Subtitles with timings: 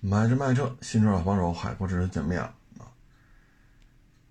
[0.00, 2.86] 买车卖车，新车二手手，海阔试车见面了啊。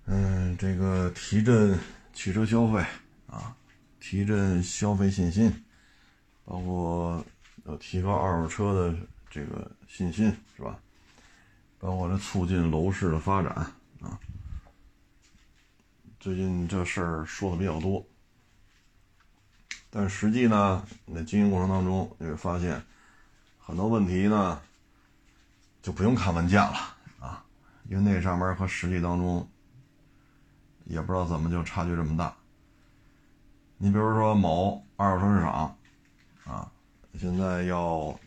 [0.06, 1.78] 嗯，这个提振
[2.14, 2.80] 汽车消费
[3.28, 3.54] 啊，
[4.00, 5.54] 提振消费信心，
[6.46, 7.22] 包括
[7.66, 8.98] 要提高二手车的
[9.30, 10.80] 这个信心，是吧？
[11.80, 13.52] 包括这促进楼市的发展
[14.00, 14.18] 啊。
[16.18, 18.06] 最近这事儿说的比较多，
[19.90, 22.82] 但实际呢，在经营过程当中，你会发现
[23.60, 24.62] 很多问题呢。
[25.82, 26.78] 就不用看文件了
[27.20, 27.44] 啊，
[27.90, 29.48] 因为那上面和实际当中
[30.86, 32.36] 也不知道怎么就差距这么大。
[33.78, 35.78] 你比如说某二手车市场
[36.46, 36.72] 啊，
[37.20, 38.18] 现在要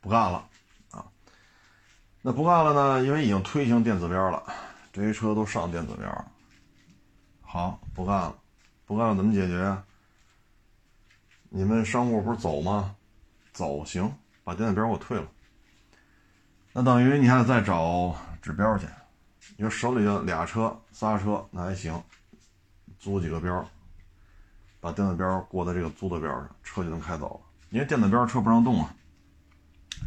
[0.00, 0.48] 不干了
[0.90, 1.06] 啊，
[2.20, 3.04] 那不干了呢？
[3.04, 4.42] 因为已经推行电子标了，
[4.92, 6.32] 这些车都上电子标了。
[7.40, 8.36] 好，不干了，
[8.86, 9.82] 不干了怎么解决？
[11.48, 12.94] 你们商户不是走吗？
[13.52, 14.12] 走行，
[14.44, 15.26] 把电子标给我退了。
[16.72, 18.86] 那等于你还得再找指标去，
[19.56, 22.00] 你说手里就俩车、仨车，那还行，
[22.98, 23.68] 租几个标，
[24.80, 27.40] 把电子标过在这个租的标上，车就能开走了。
[27.70, 28.94] 因为电子标车不让动啊，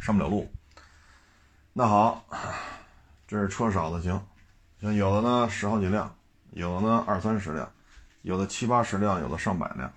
[0.00, 0.50] 上不了路。
[1.72, 2.24] 那好，
[3.26, 4.24] 这是车少的行，
[4.80, 6.14] 像有的呢十好几辆，
[6.50, 7.70] 有的呢二三十辆，
[8.22, 9.92] 有的七八十辆，有的上百辆，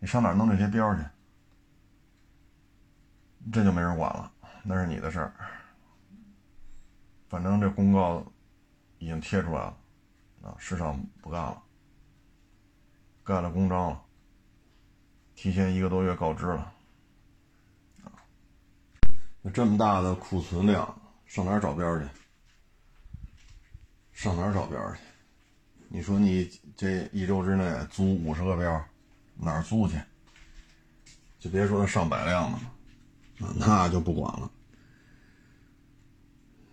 [0.00, 1.02] 你上哪弄这些标去？
[3.52, 4.31] 这就没人管了，
[4.62, 5.34] 那是你的事儿。
[7.28, 8.24] 反正这公告
[8.98, 9.76] 已经贴出来了，
[10.42, 11.62] 啊，市场不干了，
[13.24, 14.02] 盖了公章了，
[15.34, 16.72] 提前一个多月告知了，
[18.04, 18.12] 啊，
[19.52, 20.94] 这么大的库存量，
[21.26, 22.06] 上哪儿找标去？
[24.12, 25.00] 上哪儿找标去？
[25.88, 26.44] 你说你
[26.76, 28.84] 这一周之内租五十个标，
[29.36, 29.98] 哪儿租去？
[31.38, 32.60] 就别说上百辆了，
[33.58, 34.50] 那就不管了。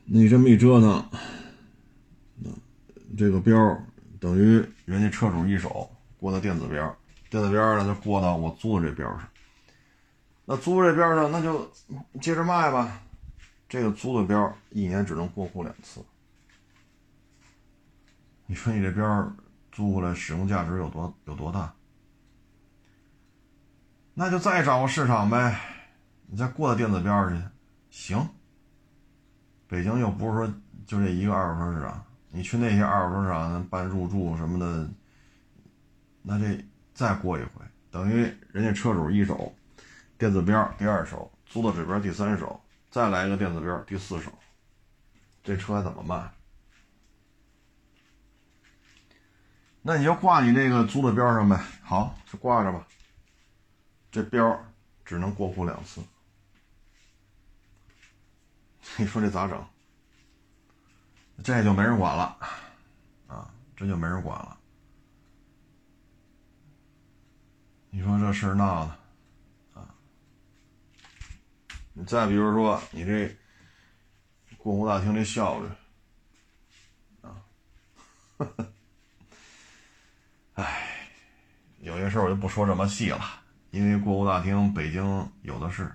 [0.05, 1.03] 你这么一折腾，
[3.17, 3.55] 这个标
[4.19, 5.89] 等于人家车主一手
[6.19, 6.97] 过的电子标，
[7.29, 9.27] 电子标呢就过到我租的这标上。
[10.45, 11.71] 那租这边上，那就
[12.19, 13.01] 接着卖吧。
[13.67, 16.03] 这个租的标一年只能过户两次。
[18.47, 19.31] 你说你这边
[19.71, 21.71] 租过来使用价值有多有多大？
[24.15, 25.59] 那就再找个市场呗，
[26.31, 27.35] 你再过到电子标去，
[27.89, 28.29] 行。
[29.67, 30.47] 北京又不是说
[30.85, 34.89] 就这一个二手车市场，你去那些二手车市场办入住什么的，
[36.21, 36.63] 那这
[36.93, 39.53] 再过一回，等于人家车主一手
[40.17, 42.61] 电子标第二手租到这边第三手，
[42.91, 44.31] 再来一个电子标第四手，
[45.43, 46.31] 这车还怎么卖？
[49.81, 52.85] 那你就挂你这个租的标上呗，好，就挂着吧。
[54.11, 54.59] 这标
[55.03, 56.01] 只能过户两次。
[58.97, 59.65] 你说这咋整？
[61.41, 62.37] 这就没人管了，
[63.27, 64.57] 啊，这就没人管了。
[67.89, 69.95] 你说这事儿闹的，啊，
[71.93, 73.33] 你再比如说你这
[74.57, 75.69] 过户大厅这效率，
[77.21, 77.41] 啊，
[80.55, 81.07] 哎，
[81.79, 83.23] 有些事儿我就不说这么细了，
[83.71, 85.89] 因为过户大厅北京有的是。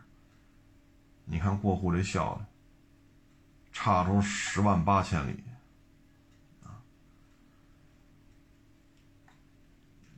[1.27, 2.54] 你看过户这效率。
[3.75, 5.45] 差出十万八千里，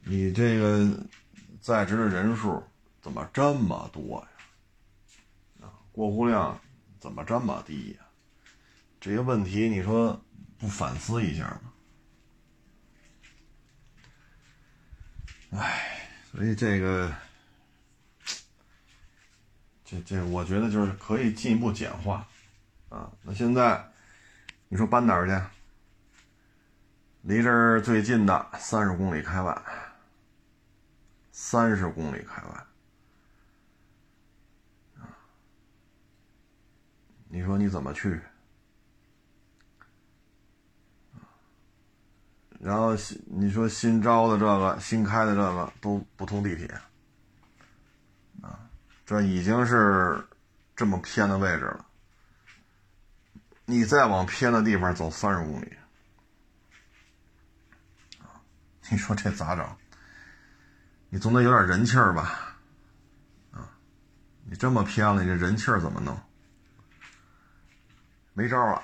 [0.04, 1.08] 你这个
[1.60, 2.62] 在职的人数
[3.00, 5.66] 怎么这么多呀？
[5.66, 6.60] 啊，过户量
[7.00, 8.06] 怎么这么低呀？
[9.00, 10.22] 这些问题你说
[10.58, 11.72] 不反思一下吗？
[15.58, 17.12] 哎，所以这个，
[19.82, 22.28] 这这，我觉得就是可以进一步简化。
[22.88, 23.92] 啊，那现在
[24.68, 25.46] 你说搬哪儿去？
[27.22, 29.60] 离这儿最近的三十公里开外，
[31.32, 32.66] 三十公里开外
[37.28, 38.20] 你说你怎么去？
[42.60, 42.96] 然后
[43.26, 46.66] 你说新招的这个、新开的这个都不通地铁
[48.40, 48.70] 啊，
[49.04, 50.24] 这已经是
[50.76, 51.84] 这么偏的位置了。
[53.68, 55.76] 你再往偏的地方走三十公里，
[58.88, 59.68] 你说这咋整？
[61.08, 62.56] 你总得有点人气儿吧？
[63.50, 63.68] 啊，
[64.44, 66.16] 你这么偏了，你这人气儿怎么弄？
[68.34, 68.82] 没招了，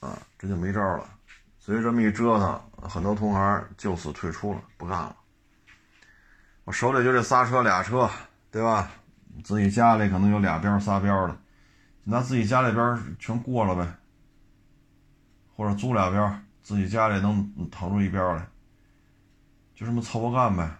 [0.00, 1.06] 啊，这就没招了。
[1.58, 5.14] 所以这么一折腾，很多同行就此退出了，不干了。
[6.64, 8.10] 我手里就这仨车俩车，
[8.50, 8.90] 对吧？
[9.42, 11.38] 自己家里可能有俩标仨标的。
[12.04, 13.96] 拿自己家里边全过了呗，
[15.56, 18.46] 或者租俩边，自己家里能腾出一边来，
[19.74, 20.78] 就这么凑合干呗。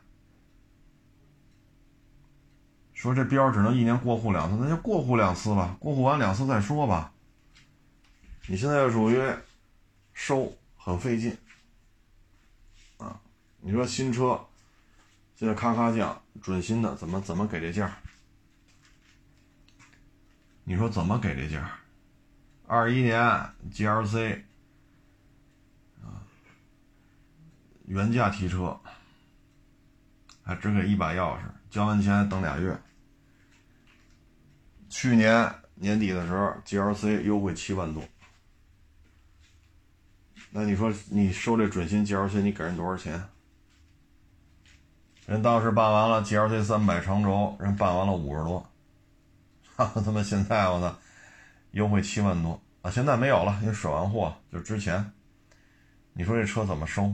[2.92, 7.12] 说这标只能一年过户两次，那就过户两次吧，过户完两次再说吧。
[8.46, 9.22] 你现在属于
[10.12, 11.36] 收很费劲
[12.98, 13.20] 啊！
[13.60, 14.38] 你说新车
[15.36, 17.94] 现在咔咔降，准新的怎么怎么给这价？
[20.64, 21.70] 你说怎么给这价？
[22.66, 23.20] 二一年
[23.70, 24.40] GLC
[26.02, 26.24] 啊，
[27.84, 28.80] 原价提车，
[30.42, 31.40] 还只给一把钥匙，
[31.70, 32.80] 交完钱等俩月。
[34.88, 38.02] 去年年底的时候，GLC 优惠七万多。
[40.50, 43.22] 那你说你收这准新 GLC，你给人多少钱？
[45.26, 48.70] 人当时办完了 GLC 三百长轴，人办完了五十多。
[49.76, 50.96] 哈，他妈现在我操，
[51.72, 52.90] 优惠七万多啊！
[52.90, 54.32] 现在没有了，因为水完货。
[54.52, 55.12] 就之前，
[56.12, 57.12] 你说这车怎么收？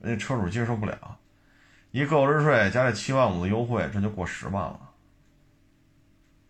[0.00, 1.18] 人家车主接受不了，
[1.90, 4.80] 一购置税加这七万五的优惠，这就过十万了。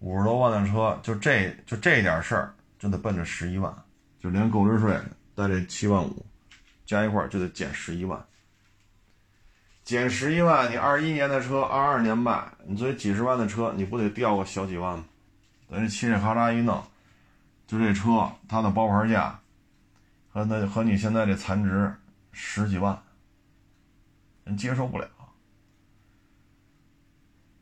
[0.01, 3.73] 五十多万的车，就这就这点事儿，就得奔着十一万，
[4.19, 4.99] 就连购置税
[5.35, 6.27] 带这七万五，
[6.85, 8.25] 加一块就得减十一万。
[9.89, 15.05] 减十一万，你二一年的车，二二年卖，你作为几十万的车，你不得掉个小几万吗？
[15.67, 16.85] 等于嘁哩喀喳一弄，
[17.67, 19.41] 就这车它的包牌价
[20.29, 21.95] 和那和你现在这残值
[22.33, 23.03] 十几万，
[24.45, 25.09] 人接受不了。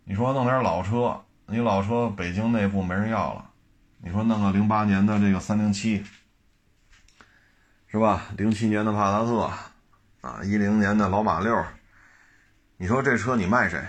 [0.03, 3.53] 你说弄点老车，你老车北京内部没人要了，
[3.99, 6.05] 你说弄个零八年的这个三零七，
[7.87, 8.25] 是吧？
[8.37, 9.49] 零七年的帕萨特，
[10.23, 11.65] 啊，一零年的老马六。
[12.79, 13.83] 你说这车你卖谁？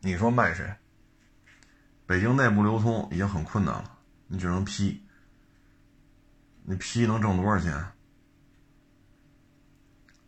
[0.00, 0.76] 你说卖谁？
[2.06, 3.98] 北京内部流通已经很困难了，
[4.28, 5.04] 你只能批。
[6.62, 7.92] 你批能挣多少钱？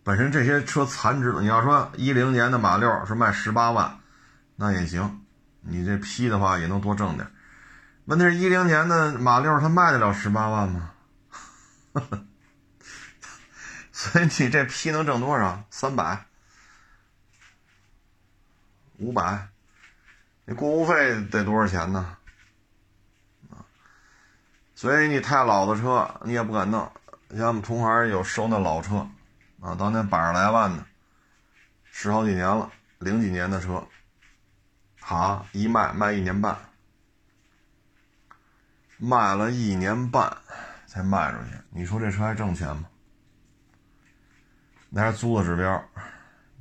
[0.03, 4.01] 本身这些车残值，你要说一零年的马六是卖十八万，
[4.57, 5.25] 那也行，
[5.61, 7.31] 你这批的话也能多挣点。
[8.07, 10.91] 问题是一零年的马六它卖得了十八万吗？
[13.93, 15.63] 所以你这批能挣多少？
[15.71, 16.27] 三百。
[19.01, 19.49] 五百，
[20.45, 22.19] 你过户费得多少钱呢？
[23.51, 23.65] 啊，
[24.75, 26.81] 所以你太老的车你也不敢弄。
[27.35, 29.09] 像我们同行有收那老车，
[29.61, 30.85] 啊，当年百十来万的，
[31.85, 33.87] 十好几年了，零几年的车，
[35.01, 36.59] 好一卖卖一年半，
[38.99, 40.37] 卖了一年半
[40.87, 41.57] 才卖出去。
[41.71, 42.85] 你说这车还挣钱吗？
[44.91, 45.83] 那还租的指标，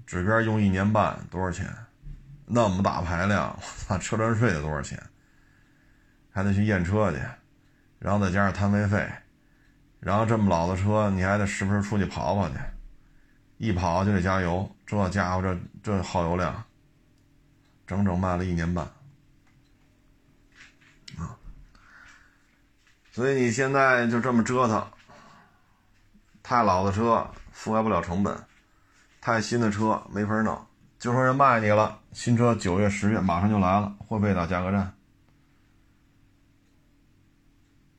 [0.05, 1.67] 指标用一年半多少钱？
[2.51, 4.99] 那么大排量，我操，车船税得多少钱？
[6.31, 7.19] 还得去验车去，
[7.99, 9.07] 然后再加上摊位费，
[9.99, 12.55] 然后这么老的车，你还得时不时出去跑跑去，
[13.57, 16.63] 一跑就得加油，这家伙这这耗油量，
[17.85, 18.87] 整整卖了一年半，
[23.11, 24.87] 所以你现在就这么折腾，
[26.41, 28.35] 太老的车覆盖不了成本，
[29.19, 30.65] 太新的车没法弄。
[30.97, 34.93] 就说人卖你了，新车九月、十月马上就来了，会不会打价格战？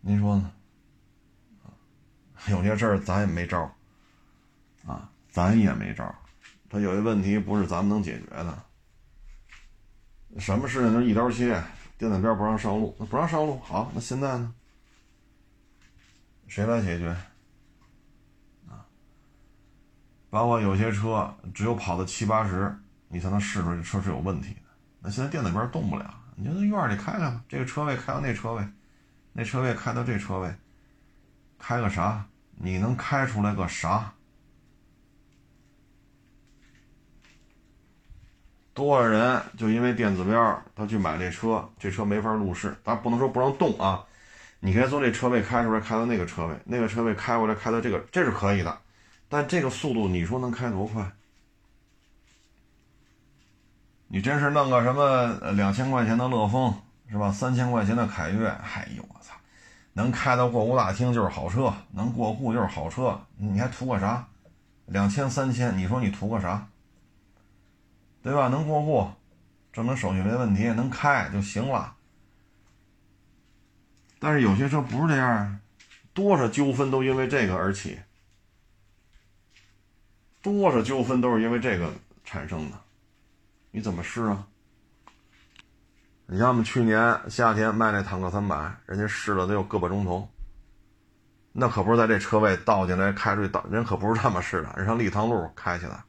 [0.00, 0.52] 您说呢？
[2.48, 3.70] 有些事儿咱也没招
[4.86, 6.14] 啊，咱也没招
[6.70, 8.64] 他有些问题不是咱们能解决的。
[10.38, 11.62] 什么事情都一刀切，
[11.98, 14.54] 电子标不让上路，那不让上路，好，那现在呢？
[16.48, 17.08] 谁来解决？
[18.68, 18.86] 啊，
[20.30, 22.74] 包括有些车只有跑到七八十。
[23.12, 24.60] 你才能试出这车是有问题的。
[25.00, 27.42] 那现在电子边动不了，你就在院里开开吧。
[27.48, 28.64] 这个车位开到那车位，
[29.32, 30.54] 那车位开到这车位，
[31.58, 32.24] 开个啥？
[32.56, 34.12] 你能开出来个啥？
[38.72, 42.74] 多少人就因为电子标，他去买这车，这车没法入市。
[42.84, 44.06] 咱不能说不让动啊，
[44.60, 48.78] 你可以从这车位开出来，开到那个车位，那个车位开过来，开到这个，这是可以的。
[49.28, 51.10] 但这个速度，你说能开多快？
[54.12, 56.74] 你真是弄个什么两千块钱的乐风
[57.08, 57.30] 是吧？
[57.30, 59.36] 三千块钱的凯越，哎呦我操，
[59.92, 64.26] 能开到过户大厅就是好车，能过户就是好车，你还图个啥？
[64.86, 66.66] 两千三千，你说你图个啥？
[68.20, 68.48] 对吧？
[68.48, 69.08] 能过户，
[69.72, 71.94] 证明手续没问题，能开就行了。
[74.18, 75.60] 但是有些车不是这样，
[76.12, 78.00] 多少纠纷都因为这个而起，
[80.42, 81.92] 多少纠纷都是因为这个
[82.24, 82.76] 产生的。
[83.70, 84.46] 你怎么试啊？
[86.26, 90.28] 你像我们去年夏天卖那坦克三百，人家试了得有个把钟头，
[91.52, 96.04] 那可不是在这车位倒进来开出去倒，人可不是这么试的，人上立汤路开起来。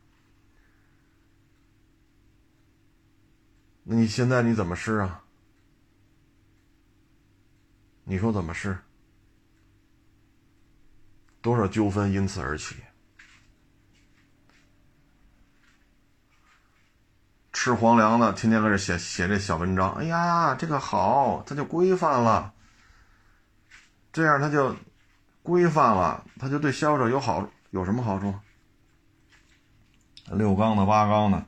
[3.84, 5.24] 那你现在你怎么试啊？
[8.04, 8.78] 你说怎么试？
[11.42, 12.76] 多少纠纷因此而起？
[17.64, 22.52] 吃皇粮的天天搁这写写这小文章，哎呀，这个好，它就规范了，
[24.12, 24.76] 这样它就
[25.44, 28.34] 规范了，它就对消费者有好，有什么好处？
[30.32, 31.46] 六缸的、八缸的，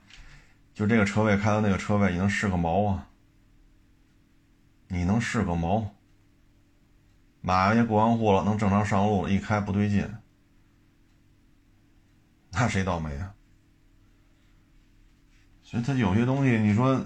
[0.75, 3.07] 就这个车位开到那个车位，你能试个毛啊？
[4.89, 5.95] 你能试个毛？
[7.41, 10.07] 买回去过完户了，能正常上路了，一开不对劲，
[12.51, 13.33] 那谁倒霉啊？
[15.73, 17.03] 所以他有些东西，你说，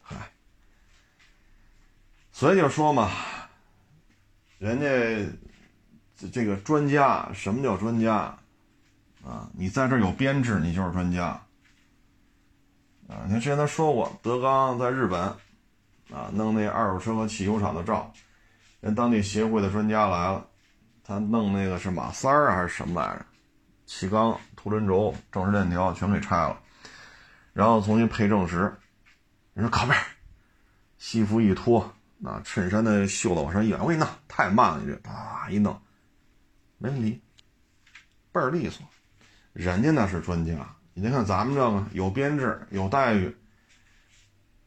[0.00, 0.14] 嗨，
[2.30, 3.10] 所以就说嘛，
[4.58, 4.88] 人家
[6.30, 8.32] 这个专家，什么叫专家
[9.24, 9.50] 啊？
[9.54, 11.26] 你在这有编制，你就是专家
[13.08, 13.26] 啊！
[13.26, 15.20] 你看之前他说过，德刚在日本
[16.12, 18.12] 啊，弄那二手车和汽修厂的照。
[18.78, 20.46] 人当地协会的专家来了，
[21.02, 23.26] 他弄那个是马三儿还是什么来着？
[23.84, 26.56] 气缸、凸轮轴、正时链条全给拆了，
[27.56, 28.70] 然后重新配正时。
[29.54, 29.98] 你说靠边，
[30.98, 35.80] 西服一脱，那衬衫的袖子往上一挽，我给你弄，太慢了，你这啪一弄，
[36.76, 37.18] 没问题，
[38.30, 38.86] 倍儿利索。
[39.54, 40.52] 人家那是专家，
[40.92, 43.34] 你看咱们这个有编制、有待遇，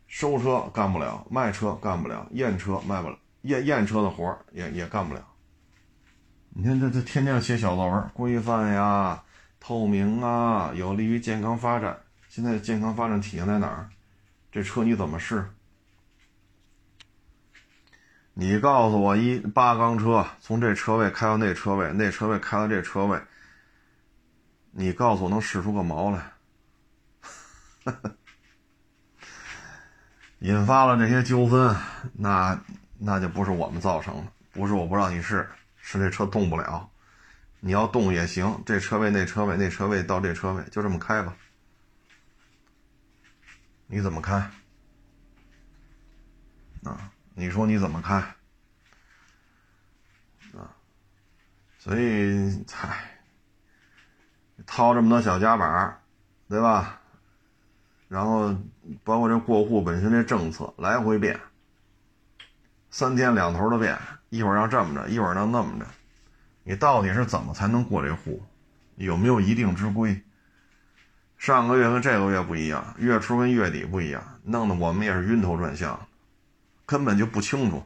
[0.07, 3.15] 收车干不了，卖车干不了，验车卖不了。
[3.43, 5.23] 验验车的活也也干不了。
[6.49, 9.23] 你看这这天天写小作文，规范呀、
[9.59, 11.95] 透明啊，有利于健康发展。
[12.29, 13.89] 现在健康发展体现在哪儿？
[14.51, 15.45] 这车你怎么试？
[18.33, 23.19] 你告诉我，一八缸车从这车位开到那车位，那车位开到这车位，
[24.71, 26.31] 你告诉我能试出个毛来？
[30.39, 31.75] 引发了这些纠纷，
[32.13, 32.57] 那。
[33.01, 36.89] 那就不是我们造成的，不是我不让你试，是这车动不了。
[37.61, 41.33] 你要动也行，这车位那车位那车位到这车位就这么开吧。
[43.91, 44.35] 你怎么开？
[46.83, 48.17] 啊，你说你怎么开？
[50.55, 50.69] 啊，
[51.79, 53.19] 所以，嗨，
[54.67, 55.99] 掏这么多小夹板，
[56.47, 57.01] 对吧？
[58.07, 58.55] 然后
[59.03, 61.39] 包括这过户本身这政策来回变。
[62.91, 63.97] 三天两头的变，
[64.29, 65.87] 一会儿要这么着，一会儿要那么着，
[66.63, 68.43] 你到底是怎么才能过这户？
[68.97, 70.23] 有没有一定之规？
[71.39, 76.07] 上个月跟这个月不一样，月初跟月底不一样，弄得我们也是晕头转向，
[76.85, 77.81] 根本就不清楚。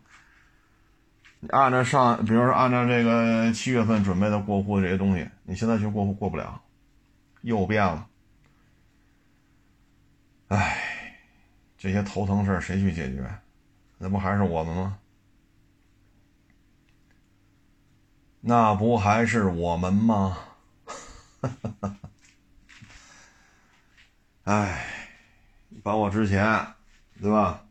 [1.40, 6.62] 你按照上，比如说按照这个七月份准备的过户这些东西，你现在去过户过不了，
[7.42, 8.08] 又变了。
[10.48, 11.20] 唉，
[11.78, 13.24] 这些头疼事谁去解决？
[14.00, 14.98] 那不还是我们吗？
[18.42, 20.38] 那不还是我们吗？
[21.40, 22.10] 哈哈哈哈
[24.44, 24.86] 哎，
[25.84, 26.68] 把我之前，
[27.22, 27.64] 对吧？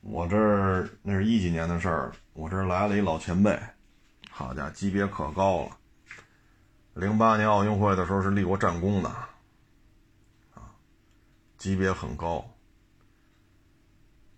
[0.00, 3.58] 我这儿那是一几年的事儿，我这儿来了一老前辈，
[4.30, 5.76] 好家伙，级别可高了。
[6.94, 9.08] 零八年奥运会的时候是立过战功的，
[10.54, 10.70] 啊，
[11.56, 12.44] 级别很高。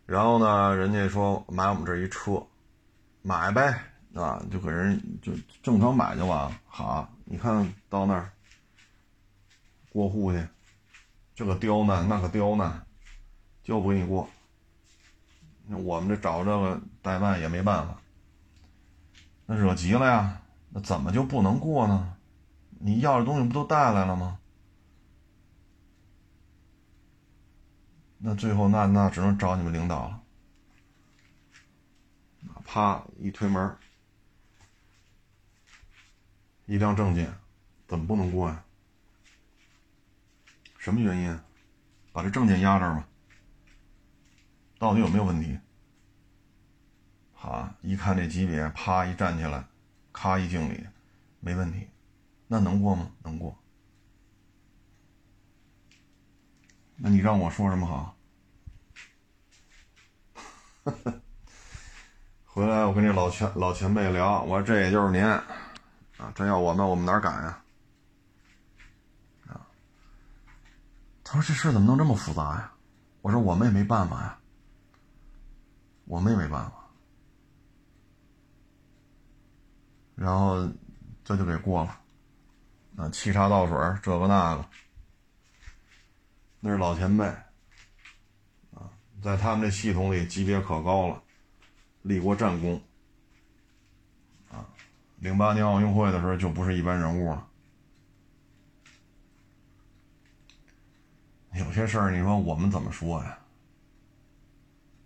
[0.07, 2.45] 然后呢，人家说买我们这一车，
[3.23, 3.83] 买呗，
[4.15, 6.61] 啊，就给人就正常买就完了。
[6.67, 8.31] 好，你看到那儿
[9.93, 10.47] 过户去，
[11.41, 12.87] 这个刁难那个刁难，
[13.63, 14.29] 就不给你过。
[15.67, 17.99] 那我们这找这个代办也没办法，
[19.47, 22.15] 那惹急了呀，那怎么就不能过呢？
[22.79, 24.39] 你要的东西不都带来了吗？
[28.19, 30.21] 那最后，那那只能找你们领导了。
[32.67, 33.75] 啪一推门，
[36.67, 37.33] 一辆证件，
[37.89, 38.63] 怎么不能过呀？
[40.81, 41.39] 什么原因？
[42.11, 43.07] 把这证件压这儿吧。
[44.79, 45.59] 到底有没有问题？
[47.35, 49.63] 好，一看这级别，啪一站起来，
[50.11, 50.87] 咔一敬礼，
[51.41, 51.87] 没问题。
[52.47, 53.11] 那能过吗？
[53.23, 53.55] 能过。
[56.97, 58.17] 那你让我说什么好？
[62.47, 67.49] 回来我跟这老前老前辈聊，我说这也就是您，啊，真要我们，我们哪敢呀？
[67.49, 67.65] 啊，
[71.33, 72.73] 他说这事怎么能这么复杂呀？
[73.21, 74.37] 我说我们也没办法呀。
[76.07, 76.73] 我们也没办法。
[80.17, 80.69] 然后
[81.23, 81.91] 这就给过了，
[82.97, 84.65] 啊，沏茶倒水这个那个，
[86.59, 87.25] 那是老前辈，
[88.75, 88.91] 啊，
[89.23, 91.23] 在他们这系统里级别可高了，
[92.03, 92.83] 立过战功，
[94.51, 94.67] 啊，
[95.21, 97.47] 零八年奥运会的时候就不是一般人物了。
[101.61, 103.39] 有些事儿，你说我们怎么说呀？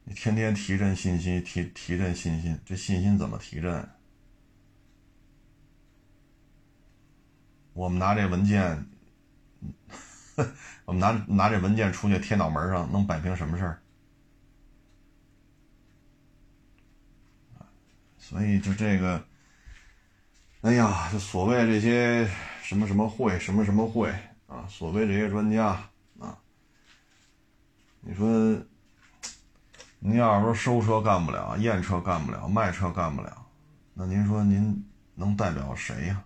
[0.05, 3.89] 你天天提振信心，提提振信心，这信心怎么提振？
[7.73, 8.87] 我们拿这文件，
[10.85, 13.81] 我们拿拿这文件出去贴脑门上，能摆平什么事儿？
[18.17, 19.27] 所以就这个，
[20.61, 22.31] 哎呀，就所谓这些
[22.63, 24.09] 什么什么会，什么什么会
[24.47, 25.91] 啊，所谓这些专家，
[28.07, 28.29] 你说，
[29.99, 33.47] 您要是说收车干不了，验车干不了，卖车干不了，
[33.95, 36.23] 那您说您能代表谁呀？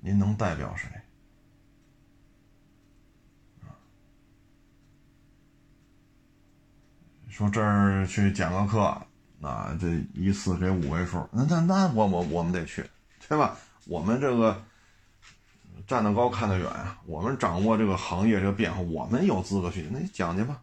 [0.00, 0.88] 您能代表谁？
[7.28, 8.96] 说这儿去讲个课，
[9.40, 12.88] 那这一次给五位数，那那那我我我们得去，
[13.28, 13.56] 对吧？
[13.86, 14.62] 我们这个
[15.88, 20.62] 站得高看得远啊，我们掌握这个行业这个变化，我们有资格去，那你讲去吧。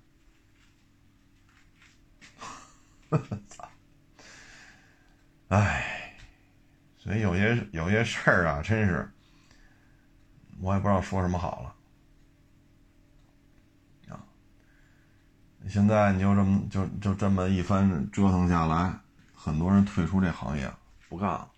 [3.49, 3.67] 操！
[5.47, 6.15] 哎，
[6.99, 9.11] 所以有些有些事儿啊，真是。
[10.61, 11.75] 我也不知道说什么好了，
[14.15, 14.23] 啊！
[15.67, 18.97] 现在你就这么就就这么一番折腾下来，
[19.33, 20.71] 很多人退出这行业，
[21.09, 21.51] 不干了，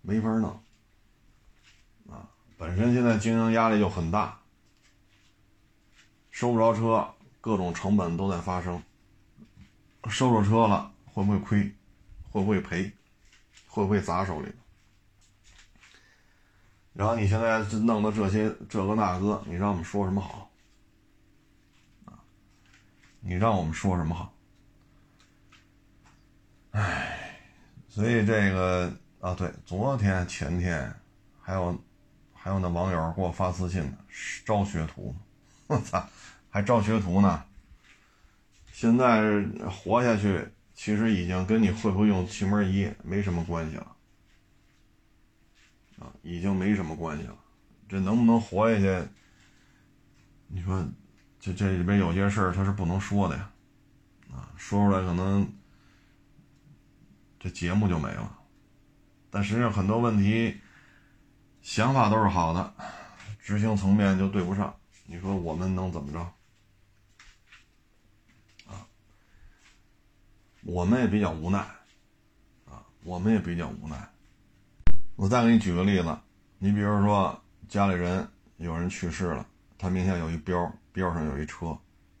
[0.00, 0.58] 没法弄，
[2.62, 4.38] 本身现在经营压力就很大，
[6.30, 8.80] 收不着车，各种成本都在发生，
[10.08, 11.74] 收着车了会不会亏，
[12.30, 12.92] 会不会赔，
[13.66, 14.52] 会不会砸手里？
[16.92, 20.48] 然后你现在弄的这些这个那个，你让我们说什么好？
[23.18, 24.32] 你让我们说什么好？
[26.70, 27.40] 哎，
[27.88, 30.94] 所以这个啊，对，昨天前天
[31.40, 31.76] 还有
[32.42, 33.96] 还有那网友给我发私信呢，
[34.44, 35.14] 招学徒，
[35.68, 36.04] 我操，
[36.50, 37.44] 还招学徒呢。
[38.72, 43.96] 现在活下去，其实已经跟你会不会用气门仪没什么关系了。
[46.00, 47.36] 啊已经没什么关系了，
[47.88, 49.08] 这能不能活下去？
[50.48, 50.84] 你说，
[51.38, 53.52] 这这里边有些事儿他是不能说的呀，
[54.32, 55.48] 啊，说出来可能
[57.38, 58.36] 这节目就没了。
[59.30, 60.60] 但实际上很多问题，
[61.62, 62.74] 想法都是好的，
[63.40, 64.74] 执行层面就对不上。
[65.06, 66.18] 你说我们能怎么着？
[68.68, 68.84] 啊，
[70.64, 71.58] 我们也比较无奈，
[72.66, 74.08] 啊，我们也比较无奈。
[75.14, 76.18] 我再给你举个例子，
[76.58, 79.46] 你比如说家里人有人去世了，
[79.78, 81.78] 他名下有一标，标上有一车，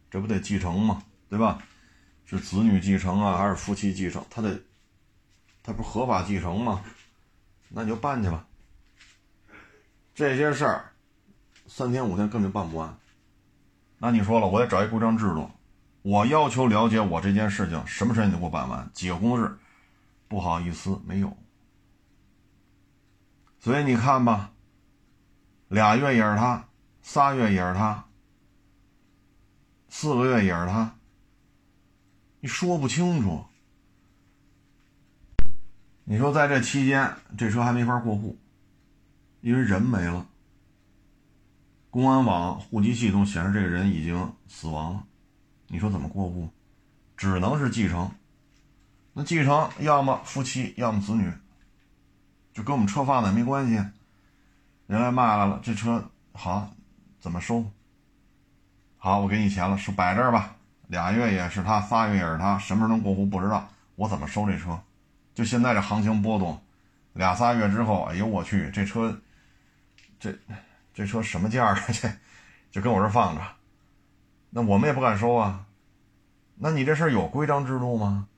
[0.08, 1.02] 这不得继承吗？
[1.28, 1.60] 对吧？
[2.24, 4.24] 是子女继承啊，还是夫妻继承？
[4.30, 4.62] 他得，
[5.62, 6.84] 他不合法继承吗？
[7.68, 8.46] 那你就办去吧。
[10.14, 10.92] 这些事儿
[11.66, 12.96] 三天五天根本办不完。
[13.98, 15.50] 那你说了，我得找一规章制度，
[16.02, 19.56] 我要求了解我这件事情什么时间得给我办完，几个工作日？
[20.28, 21.36] 不好意思，没有。
[23.58, 24.52] 所以你看吧，
[25.68, 26.68] 俩月也是他，
[27.02, 28.04] 仨月也是他，
[29.88, 30.96] 四个月也是他，
[32.40, 33.44] 你说不清楚。
[36.04, 38.36] 你说在这期间，这车还没法过户，
[39.42, 40.26] 因为人没了。
[41.90, 45.04] 公安网户籍系统显示这个人已经死亡了，
[45.66, 46.48] 你说怎么过户？
[47.16, 48.10] 只能是继承。
[49.12, 51.30] 那继承要么夫妻，要么子女。
[52.54, 53.74] 就跟我们车贩子没关系，
[54.86, 56.72] 人来卖来了，这车好，
[57.20, 57.64] 怎么收？
[58.96, 60.54] 好，我给你钱了，是摆这儿吧？
[60.86, 64.78] 俩月也是他，仨月也是他，什么时候能过户不知道，我怎么收这车？
[65.34, 66.60] 就现在这行情波动，
[67.14, 69.18] 俩仨月之后，哎呦我去，这车，
[70.22, 70.32] 这
[70.94, 71.74] 这车什么价啊？
[71.90, 72.08] 这
[72.70, 73.42] 就跟我这放着，
[74.50, 75.66] 那我们也不敢收啊。
[76.54, 78.28] 那你这事有规章制度吗？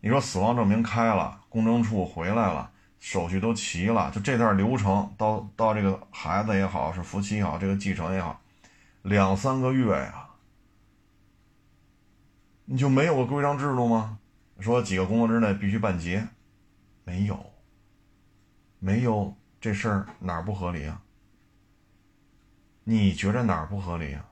[0.00, 2.72] 你说死亡证明开了，公证处回来了。
[2.98, 8.40] 手续都齐了，就这段流程到到这个孩子也好，是夫妻也好，这个继承也好，
[9.02, 10.30] 两三个月呀，
[12.64, 14.18] 你就没有个规章制度吗？
[14.58, 16.26] 说几个工作日内必须办结，
[17.04, 17.52] 没有，
[18.78, 21.00] 没有这事儿哪儿不合理啊？
[22.82, 24.28] 你觉着哪儿不合理啊？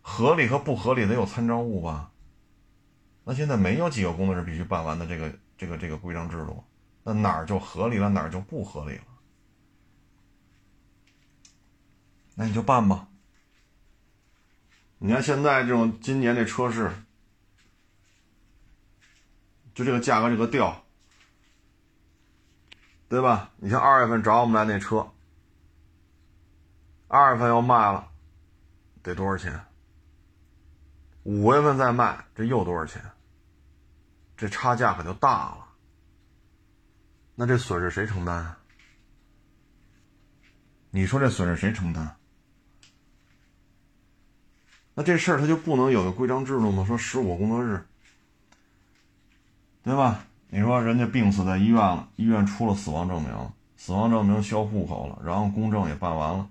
[0.00, 2.10] 合理和不合理得有参照物吧？
[3.22, 6.64] 那现在没有几个工作日必须办完的这个这个这个规章制度，
[7.04, 9.04] 那哪儿就合理了，哪儿就不合理了？
[12.34, 13.06] 那你就办吧。
[14.98, 16.90] 你看现在这种今年这车市，
[19.72, 20.81] 就这个价格这个调，
[23.12, 23.50] 对吧？
[23.58, 25.06] 你像二月份找我们来那车，
[27.08, 28.08] 二月份要卖了，
[29.02, 29.66] 得多少钱？
[31.24, 33.02] 五月份再卖，这又多少钱？
[34.34, 35.66] 这差价可就大了。
[37.34, 38.56] 那这损失谁承担？
[40.90, 42.16] 你说这损失谁承担？
[44.94, 46.82] 那这事儿他就不能有个规章制度吗？
[46.86, 47.86] 说十五工作日，
[49.82, 50.24] 对吧？
[50.54, 53.32] 你说人家病死在医院了，医院出了死亡证明，
[53.74, 56.46] 死亡证明销户口了，然后公证也办完了，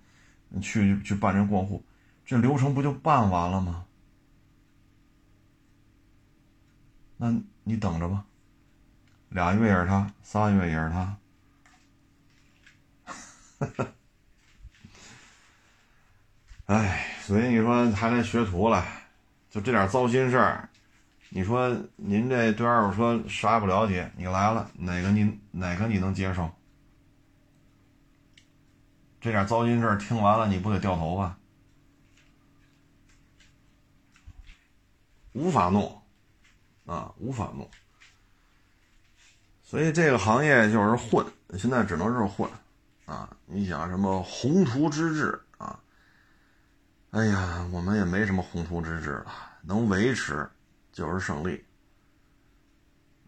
[0.49, 1.85] 你去去办这过户，
[2.25, 3.85] 这流程不就办完了吗？
[7.17, 7.31] 那
[7.63, 8.25] 你等着吧，
[9.29, 11.17] 俩月也是他，仨月也是他。
[16.65, 18.83] 哎，所以你说还来学徒了，
[19.51, 20.70] 就这点糟心事儿。
[21.33, 26.51] 你说您这对二手车啥也不了解，你来了哪个你哪个你能接受？
[29.21, 31.37] 这点糟心事听完了你不得掉头发？
[35.31, 36.01] 无法弄，
[36.85, 37.69] 啊，无法弄。
[39.63, 41.25] 所以这个行业就是混，
[41.57, 42.49] 现在只能是混，
[43.05, 45.79] 啊，你想什么宏图之志啊？
[47.11, 50.49] 哎呀，我们也没什么宏图之志了，能维持
[50.91, 51.63] 就是胜利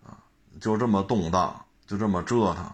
[0.04, 0.18] 啊！
[0.60, 2.70] 就这么动荡，就这么折腾，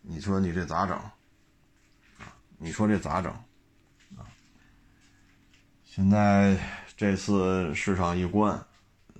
[0.00, 2.32] 你说你这咋整啊？
[2.56, 3.30] 你说这咋整
[4.16, 4.24] 啊？
[5.84, 6.58] 现在
[6.96, 8.64] 这次市场一关，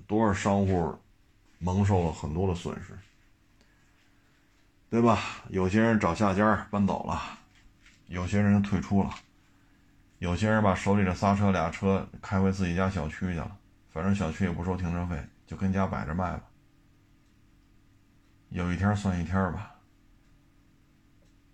[0.07, 0.99] 多少商户
[1.59, 2.97] 蒙受了很多的损失，
[4.89, 5.19] 对吧？
[5.49, 7.21] 有些人找下家搬走了，
[8.07, 9.15] 有些人退出了。
[10.19, 13.58] 有些人把手里的仨车俩车开回自己家小区去了，
[13.91, 16.43] 反正小区也不收停车费，就跟家摆着卖吧。
[18.51, 19.75] 有一天算一天吧。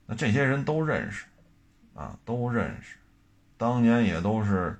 [0.06, 1.24] 那这些人都认识，
[1.94, 2.96] 啊，都认识，
[3.56, 4.78] 当年也都是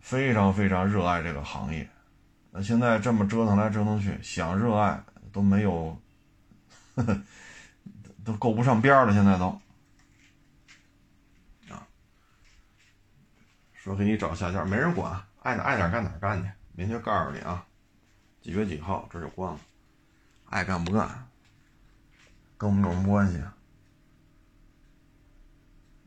[0.00, 1.88] 非常非常热爱这个行业。
[2.50, 6.00] 那现在这么折腾来折腾去，想热爱都没有，
[6.96, 7.22] 呵呵，
[8.24, 9.60] 都够不上边了，现在都。
[13.74, 16.50] 说给你找下家，没人管，爱哪爱哪干哪干去。
[16.72, 17.66] 明确告诉你啊，
[18.40, 19.60] 几月几号这就关了，
[20.46, 21.28] 爱干不干，
[22.56, 23.42] 跟我们有什么关系？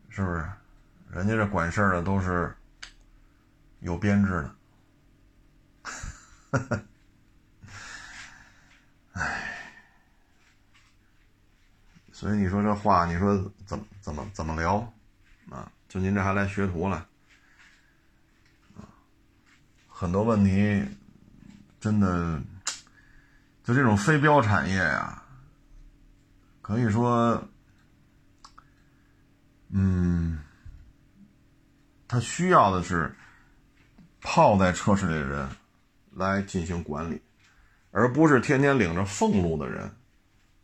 [0.10, 0.50] 是不是？
[1.10, 2.56] 人家这管事儿的都是
[3.80, 4.56] 有编制的。
[9.14, 9.58] 哎，
[12.14, 14.78] 所以你说这话，你说怎么怎么怎么聊
[15.50, 15.70] 啊？
[15.90, 17.10] 就您这还来学徒了？
[20.02, 20.84] 很多问题，
[21.80, 22.42] 真的，
[23.64, 25.22] 就这种非标产业呀，
[26.60, 27.40] 可以说，
[29.70, 30.40] 嗯，
[32.08, 33.16] 他需要的是
[34.22, 35.48] 泡在车市里的人
[36.16, 37.22] 来进行管理，
[37.92, 39.88] 而不是天天领着俸禄的人，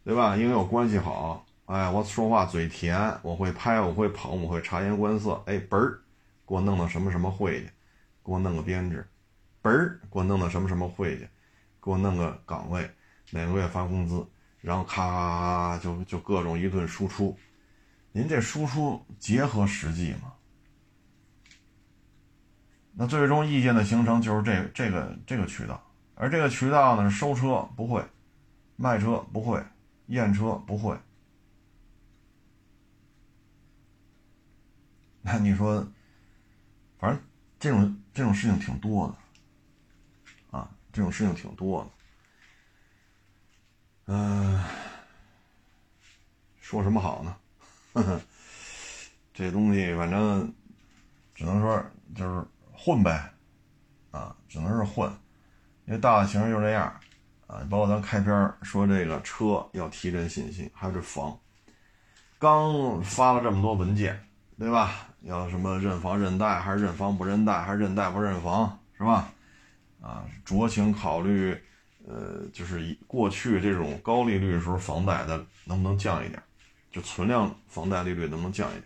[0.04, 0.36] 对吧？
[0.36, 6.00] 因为我关系好，哎，我说话嘴甜，我会拍，我会捧，我会察言观色，哎，嘣儿，
[6.48, 7.68] 给我弄到什么什么会去，
[8.26, 9.08] 给我弄个编制。
[10.12, 11.28] 给我弄到什么什么会去，
[11.82, 12.90] 给我弄个岗位，
[13.32, 14.26] 哪个月发工资，
[14.62, 17.38] 然后咔就就各种一顿输出。
[18.12, 20.34] 您这输出结合实际吗？
[22.94, 25.80] 那最终意见的形成就是这这个这个渠道，
[26.16, 28.04] 而这个渠道呢，收车不会，
[28.76, 29.64] 卖车不会，
[30.08, 30.98] 验车不会。
[35.22, 35.88] 那你说，
[36.98, 37.22] 反正
[37.60, 39.16] 这种这种事情挺多的。
[40.98, 41.90] 这种事情挺多的，
[44.16, 44.60] 嗯，
[46.60, 47.38] 说什么好呢？
[47.94, 48.20] 呵呵，
[49.32, 50.52] 这东西反正
[51.36, 51.80] 只能说
[52.16, 53.32] 就是混呗，
[54.10, 55.08] 啊，只能是混，
[55.86, 56.86] 因为大的形势就这样，
[57.46, 61.40] 啊，包括咱开篇说这个车要提振信心，还有这房，
[62.40, 64.20] 刚发了这么多文件，
[64.58, 65.10] 对吧？
[65.22, 69.32] 要什么认房认贷，还是认房不认贷，还是认贷不认房，是吧？
[70.08, 71.54] 啊，酌情考虑，
[72.08, 76.42] 呃，就是以过去这种高利率的时候，房贷的能不能降一点？
[76.90, 78.84] 就存量房贷利率能不能降一点？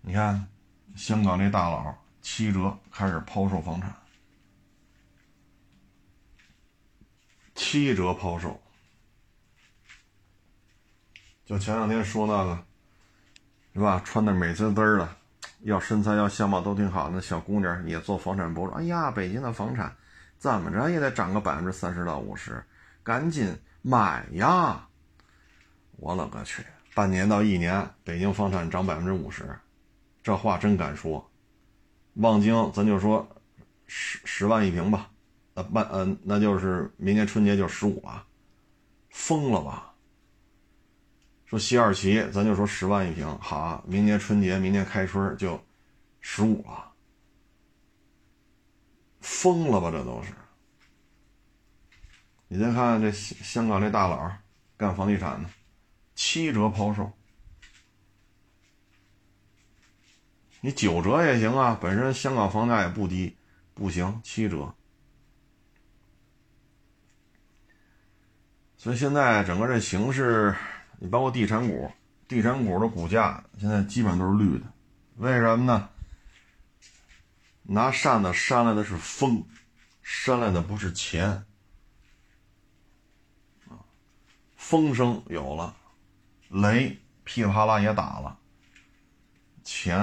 [0.00, 0.48] 你看，
[0.96, 3.94] 香港那大佬七折开始抛售房产，
[7.54, 8.58] 七折抛售。
[11.44, 12.64] 就前两天说那个，
[13.74, 14.00] 是吧？
[14.02, 15.08] 穿的美滋滋的，
[15.60, 18.72] 要身材要相貌都挺好，那小姑娘也做房产博主。
[18.72, 19.94] 哎呀，北京的房产
[20.38, 22.62] 怎么着也得涨个百分之三十到五十，
[23.02, 24.86] 赶紧买呀！
[25.96, 26.62] 我勒个去，
[26.94, 29.58] 半年到一年，北京房产涨百分之五十，
[30.22, 31.30] 这话真敢说。
[32.14, 33.26] 望京，咱就说
[33.86, 35.10] 十十万一平吧，
[35.54, 38.24] 呃，半呃，那就是明年春节就十五了，
[39.10, 39.94] 疯了吧？
[41.46, 45.60] 说西二旗，咱就说十万一平，好，明年春节，明年开春就
[46.20, 46.92] 十五了，
[49.26, 49.90] 疯了吧？
[49.90, 50.32] 这都是。
[52.46, 54.32] 你再看这香港这大佬
[54.76, 55.50] 干房地产的，
[56.14, 57.10] 七折抛售，
[60.60, 63.36] 你九折也行啊，本身香港房价也不低，
[63.74, 64.72] 不行，七折。
[68.76, 70.54] 所以现在整个这形势。
[70.98, 71.92] 你包括地产股，
[72.26, 74.64] 地产股的股价现在基本上都是绿的，
[75.16, 75.90] 为什么呢？
[77.68, 79.44] 拿扇子扇来的是风，
[80.02, 81.44] 扇来的不是钱。
[84.56, 85.76] 风声有了，
[86.48, 88.38] 雷噼里啪啦也打了，
[89.62, 89.96] 钱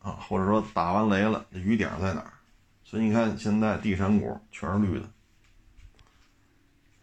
[0.00, 2.32] 啊，或者说打完雷了，雨点在哪儿？
[2.82, 5.08] 所以你看，现在地产股全是绿的，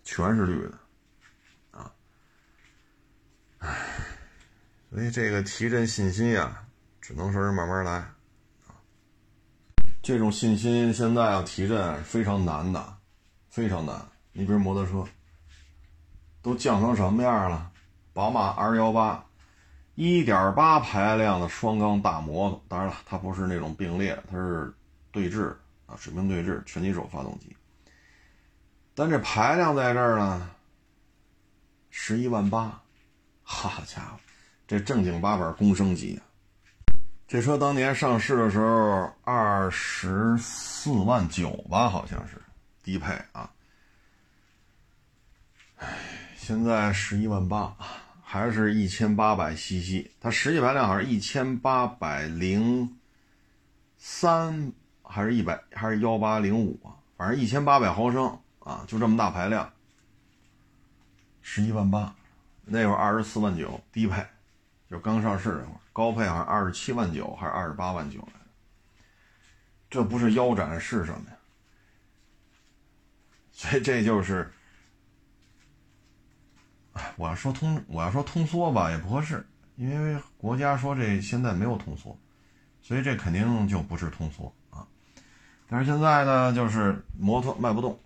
[0.03, 0.77] 全是绿的。
[1.71, 1.93] 啊
[3.59, 3.75] 唉，
[4.89, 6.65] 所以这个提振信心呀，
[6.99, 8.16] 只能说是慢慢来。
[10.07, 12.97] 这种信心现在要提振非常难的，
[13.49, 13.93] 非常难。
[14.31, 15.05] 你比如摩托车，
[16.41, 17.69] 都降成什么样了？
[18.13, 19.21] 宝马 R 幺八，
[19.95, 24.73] 一点八排量的双缸大摩托，当然了，它不是那种并列，它是
[25.11, 25.53] 对置
[25.87, 27.53] 啊，水平对置，全机手发动机。
[28.95, 30.49] 但这排量在这儿呢，
[31.89, 32.81] 十一万八。
[33.43, 34.17] 好家伙，
[34.65, 36.23] 这正经八百公升级啊！
[37.27, 42.41] 这车当年上市的时候二十四万九吧，好像是
[42.81, 43.51] 低配啊。
[46.37, 47.75] 现在十一万八，
[48.23, 52.97] 还是一千八百 cc，它实际排量好像一千八百零
[53.97, 54.71] 三，
[55.03, 56.95] 还是一百，还是幺八零五啊？
[57.17, 59.69] 反正一千八百毫升啊，就这么大排量，
[61.41, 62.15] 十一万八。
[62.63, 64.25] 那会儿二十四万九低配，
[64.89, 68.39] 就刚上市那会儿，高配好像二十七万九还是二十八万九来，
[69.89, 71.37] 这不是腰斩是什么呀？
[73.51, 74.51] 所以这就是，
[77.15, 79.45] 我要说通，我要说通缩吧也不合适，
[79.75, 82.17] 因为国家说这现在没有通缩，
[82.81, 84.87] 所以这肯定就不是通缩啊。
[85.67, 87.99] 但是现在呢，就是摩托卖不动，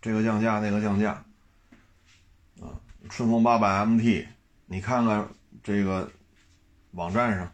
[0.00, 1.22] 这个降价那个降价。
[2.60, 2.80] 啊
[3.10, 4.26] 春风八百 MT，
[4.66, 5.28] 你看看
[5.62, 6.10] 这个
[6.92, 7.52] 网站上，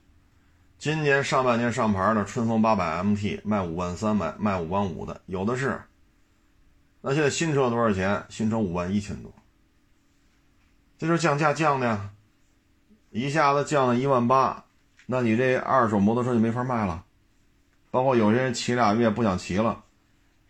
[0.78, 5.80] 今年上半年上牌的春风八百 MT 卖五万三，卖卖五万五的有的是。
[7.00, 8.24] 那现在新车多少钱？
[8.28, 9.32] 新车五万一千多，
[10.98, 12.10] 这就是降价降的呀，
[13.10, 14.64] 一下子降了一万八，
[15.06, 17.04] 那你这二手摩托车就没法卖了。
[17.90, 19.84] 包括有些人骑俩月不想骑了，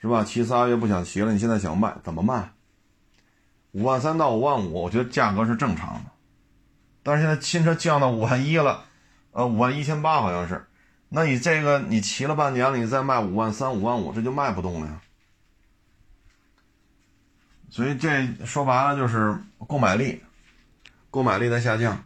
[0.00, 0.24] 是吧？
[0.24, 2.50] 骑仨月不想骑了，你现在想卖怎么卖？
[3.72, 6.10] 五万三到五万五，我觉得价格是正常的，
[7.02, 8.84] 但是现在新车降到五万一了，
[9.32, 10.66] 呃，五万一千八好像是，
[11.08, 15.00] 那你这个你骑了半年了，你再卖五万三、五万五，这就卖不动了呀。
[17.70, 20.22] 所以这说白了就是购买力，
[21.10, 22.04] 购买力在下降，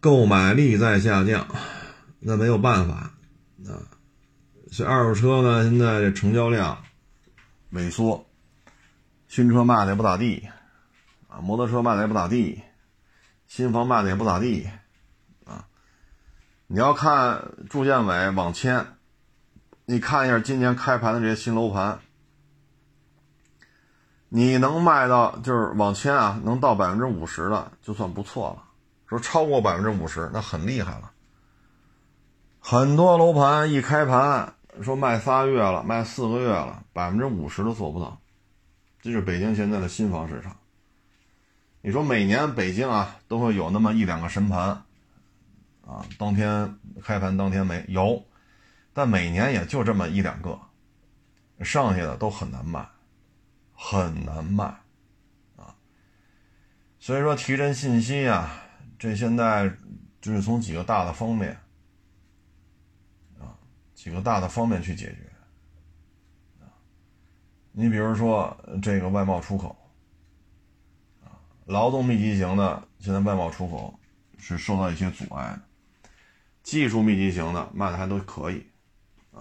[0.00, 1.46] 购买力在下降，
[2.20, 3.82] 那没有办法啊。
[4.70, 6.82] 所以二手车呢，现在这成交量。
[7.72, 8.26] 萎缩，
[9.28, 10.46] 新车卖的也不咋地，
[11.32, 12.60] 啊，摩托车卖的也不咋地，
[13.46, 14.68] 新房卖的也不咋地，
[15.46, 15.64] 啊，
[16.66, 18.86] 你要看住建委网签，
[19.86, 22.00] 你看一下今年开盘的这些新楼盘，
[24.28, 28.64] 你能卖到就是网签啊，能到百分之五十的就算不错了，
[29.08, 31.12] 说超过百分之五十那很厉害了，
[32.60, 34.54] 很多楼盘一开盘。
[34.80, 38.18] 说卖仨月了，卖四个月了，百分之五十都做不到，
[39.02, 40.56] 这是北京现在的新房市场。
[41.84, 44.68] 你说每年北京啊都会有那么一两个神盘，
[45.84, 48.24] 啊，当天开盘当天没有，
[48.92, 50.56] 但每年也就这么一两个，
[51.60, 52.86] 剩下的都很难卖，
[53.74, 54.64] 很难卖，
[55.56, 55.74] 啊，
[57.00, 58.62] 所以说提振信心啊，
[58.96, 59.68] 这现在
[60.20, 61.58] 就是从几个大的方面
[63.40, 63.58] 啊，
[63.92, 65.28] 几个大的方面去解决
[66.60, 66.70] 啊。
[67.72, 69.76] 你比如说这个外贸出口，
[71.72, 73.98] 劳动密集型的现在外贸出口
[74.38, 75.62] 是受到一些阻碍的，
[76.62, 78.66] 技术密集型的卖的还都可以
[79.32, 79.40] 啊。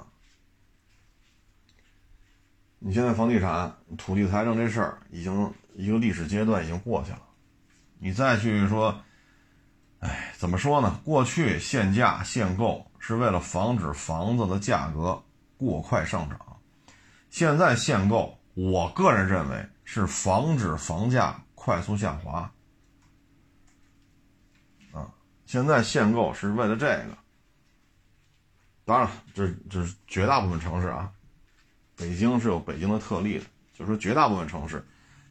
[2.80, 7.22] 你现在房地产土地财政这事儿已经一个历史阶段已经过去了，
[8.00, 8.98] 你再去说，
[10.00, 11.02] 哎，怎么说呢？
[11.04, 15.22] 过去限价限购是为了防止房子的价格
[15.58, 16.40] 过快上涨，
[17.30, 22.52] 现在限购，我个人认为是防止房价快速下滑。
[24.92, 25.14] 啊，
[25.46, 27.16] 现在限购是为了这个。
[28.84, 31.14] 当然，这这是绝大部分城市啊。
[31.96, 33.46] 北京是有北京的特例的，
[33.76, 34.84] 就是说绝大部分城市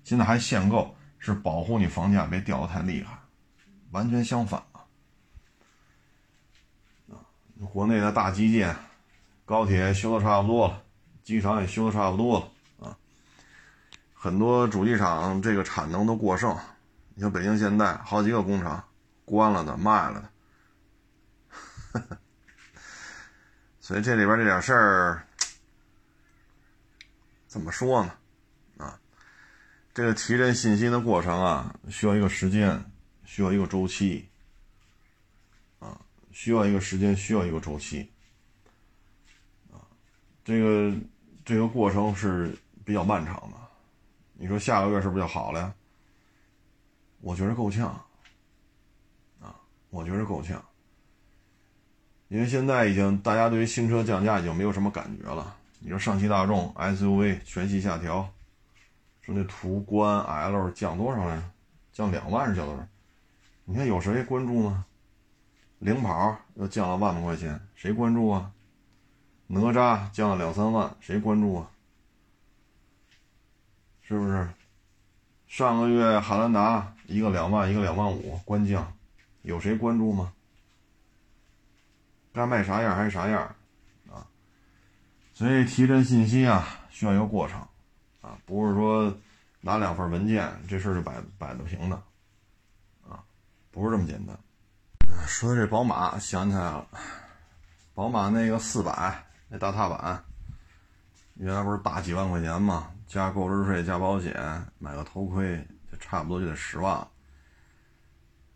[0.04, 3.18] 现在还限购，是保护你房价别掉的太厉害，
[3.90, 4.86] 完全相反啊！
[7.08, 7.26] 啊，
[7.72, 8.76] 国内的大基建，
[9.44, 10.80] 高铁修的差不多了，
[11.24, 12.48] 机场也修的差不多了，
[14.22, 16.54] 很多主机厂这个产能都过剩，
[17.14, 18.84] 你像北京现代好几个工厂
[19.24, 20.30] 关了的、卖了
[21.94, 22.18] 的，
[23.80, 25.26] 所以这里边这点事儿。
[27.46, 28.12] 怎么说呢？
[28.76, 29.00] 啊，
[29.94, 32.84] 这个提振信心的过程啊，需要一个时间，
[33.24, 34.28] 需要一个周期，
[35.78, 35.98] 啊，
[36.30, 38.12] 需要一个时间，需要一个周期，
[39.72, 39.80] 啊，
[40.44, 40.94] 这个
[41.42, 42.54] 这个过程是
[42.84, 43.69] 比较漫长的。
[44.42, 45.74] 你说下个月是不是就好了呀？
[47.20, 47.88] 我觉得够呛，
[49.38, 49.54] 啊，
[49.90, 50.64] 我觉得够呛，
[52.28, 55.54] 因为现在已经大家对于新车降价已经没有什么感觉了。
[55.80, 58.26] 你说上汽大众 SUV 全系下调，
[59.20, 61.42] 说那途观 L 降多少来？
[61.92, 62.88] 降两万是降多少？
[63.66, 64.86] 你看有谁关注吗？
[65.80, 68.50] 领跑又降了万把块钱，谁关注啊？
[69.48, 71.70] 哪吒降了两三万，谁关注啊？
[74.10, 74.48] 是不是？
[75.46, 78.92] 上个月汉兰达一个两万，一个两万五，关降，
[79.42, 80.32] 有谁关注吗？
[82.32, 83.42] 该卖啥样还是啥样。
[84.10, 84.26] 啊
[85.32, 87.60] 所以提振信心啊，需要一个过程，
[88.20, 89.16] 啊，不是说
[89.60, 91.96] 拿两份文件这事就摆摆得平的，
[93.08, 93.22] 啊，
[93.70, 94.36] 不是这么简单。
[95.24, 96.84] 说到这宝马，想起来了，
[97.94, 100.24] 宝马那个四百那大踏板，
[101.34, 104.32] 原来不是大几万块钱吗，加购置税加保险，
[104.78, 107.04] 买个头盔就差不多就得十万，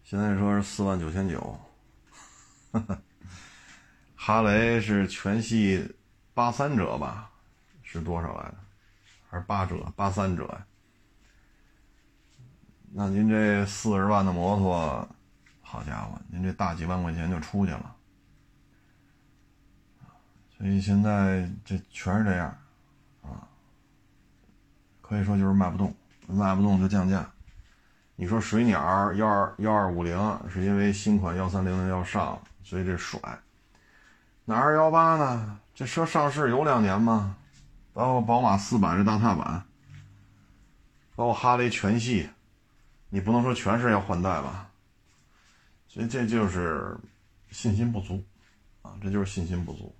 [0.04, 1.58] 现在说是四万九千九，
[4.14, 5.96] 哈雷是全系。
[6.34, 7.30] 八三折吧，
[7.82, 8.54] 是多少来着？
[9.28, 9.92] 还是八折？
[9.96, 10.66] 八三折呀？
[12.92, 15.08] 那您这四十万的摩托，
[15.62, 17.96] 好家伙，您这大几万块钱就出去了。
[20.56, 22.56] 所以现在这全是这样，
[25.14, 25.94] 可以说就是卖不动，
[26.26, 27.24] 卖不动就降价。
[28.16, 30.18] 你说水鸟幺二幺二五零
[30.50, 33.20] 是因为新款幺三零零要上，所以这甩。
[34.44, 35.60] 那二幺八呢？
[35.72, 37.36] 这车上市有两年吗？
[37.92, 39.64] 包括宝马四百这大踏板，
[41.14, 42.28] 包括哈雷全系，
[43.08, 44.68] 你不能说全是要换代吧？
[45.88, 46.96] 所以这就是
[47.50, 48.24] 信心不足
[48.82, 49.94] 啊，这就是信心不足。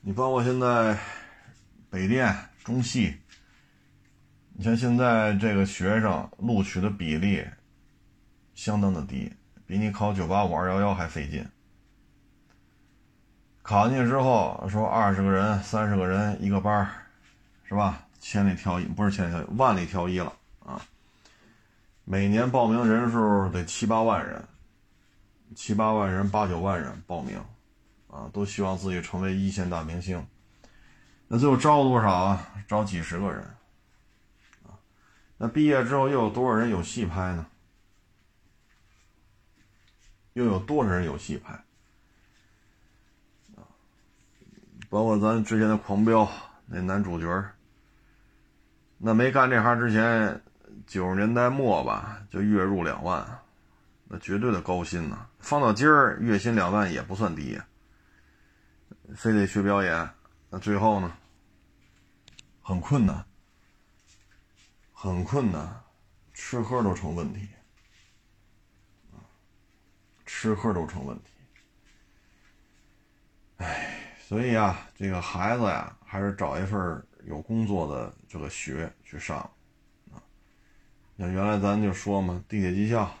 [0.00, 0.98] 你包括现在
[1.88, 3.14] 北电、中戏，
[4.54, 7.44] 你像现在这个学生录取的比例
[8.54, 9.30] 相当的低，
[9.66, 11.46] 比你考九八五、二幺幺还费劲。
[13.60, 16.90] 考进去之后，说二十个人、三十个人一个班，
[17.64, 18.06] 是吧？
[18.18, 20.32] 千里挑一，不是千里挑一，万里挑一了
[20.64, 20.80] 啊！
[22.06, 24.42] 每年报名人数得七八万人，
[25.54, 27.38] 七八万人、八九万人报名，
[28.08, 30.26] 啊，都希望自己成为一线大明星。
[31.28, 32.48] 那最后招多少啊？
[32.66, 33.44] 招几十个人，
[35.36, 37.46] 那毕业之后又有多少人有戏拍呢？
[40.32, 41.62] 又有多少人有戏拍？
[44.88, 46.24] 包括咱之前的《狂飙》
[46.66, 47.44] 那男主角
[48.96, 50.40] 那没干这行之前，
[50.86, 53.26] 九十年代末吧，就月入两万，
[54.08, 55.26] 那绝对的高薪呐。
[55.40, 57.60] 放到今儿，月薪两万也不算低，
[59.14, 60.08] 非得学表演，
[60.54, 61.12] 那最后呢，
[62.62, 63.26] 很困难，
[64.92, 65.82] 很困难，
[66.32, 67.48] 吃喝都成问题，
[70.24, 71.30] 吃喝都成问题，
[73.56, 74.12] 唉。
[74.28, 79.38] 所以啊，这个孩子呀，还是找一份有工作的这个学去上，
[80.12, 80.22] 啊，
[81.18, 83.12] 像原来咱就说嘛，地铁技校，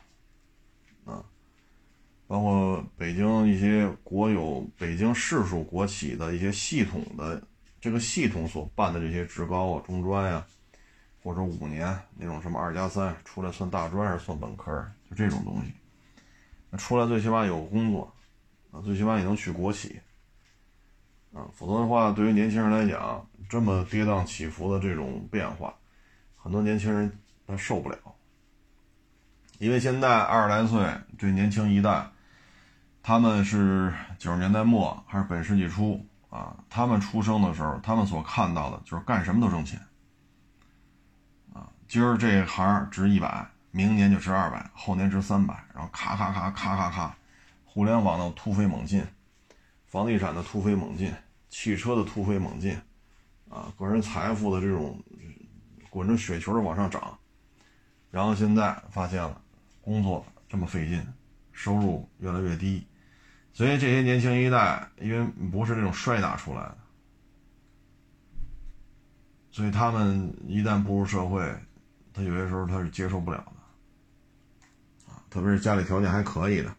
[2.34, 7.40] 包括北京一些国有、北京市属国企的一些系统的
[7.80, 10.44] 这个系统所办的这些职高啊、中专呀，
[11.22, 15.72] 或者五年那种什么二加三出来算大专还是算本科，就这种东西，
[16.70, 18.12] 那出来最起码有工作
[18.72, 20.00] 啊，最起码也能去国企
[21.32, 25.72] 啊，否则的话，对于年轻人来讲，这么跌宕起伏的这种变化，
[26.34, 27.16] 很多年轻人
[27.46, 27.96] 他受不了。
[29.60, 30.84] 因为现在二十来岁
[31.16, 32.04] 这年轻一代，
[33.06, 36.56] 他们是九十年代末还是本世纪初啊？
[36.70, 39.78] 他们出生的时候，他们所看到的就是干什么都挣钱
[41.52, 41.68] 啊。
[41.86, 47.14] 今儿这行值一百，明年就值二百，后年值三百，然后咔咔咔咔咔咔，
[47.66, 49.06] 互联网的突飞猛进，
[49.84, 51.12] 房地产的突飞猛进，
[51.50, 52.74] 汽车的突飞猛进，
[53.50, 54.98] 啊，个人财富的这种
[55.90, 57.18] 滚着雪球的往上涨，
[58.10, 59.42] 然后现在发现了。
[59.82, 61.06] 工作这么费劲，
[61.52, 62.86] 收入越来越低，
[63.54, 66.76] 所以这些年轻一代因为不是那种摔打出来的，
[69.50, 71.40] 所以他们一旦步入社会，
[72.12, 76.74] 他有些时候他是接受不了的，啊，特别是家里条件还可以的，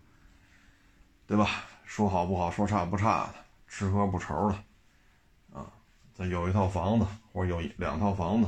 [1.26, 1.48] 对吧？
[1.86, 3.36] 说好不好，说差不差的，
[3.70, 5.66] 吃喝不愁的，啊，
[6.14, 8.48] 再有一套房子或者有两套房子。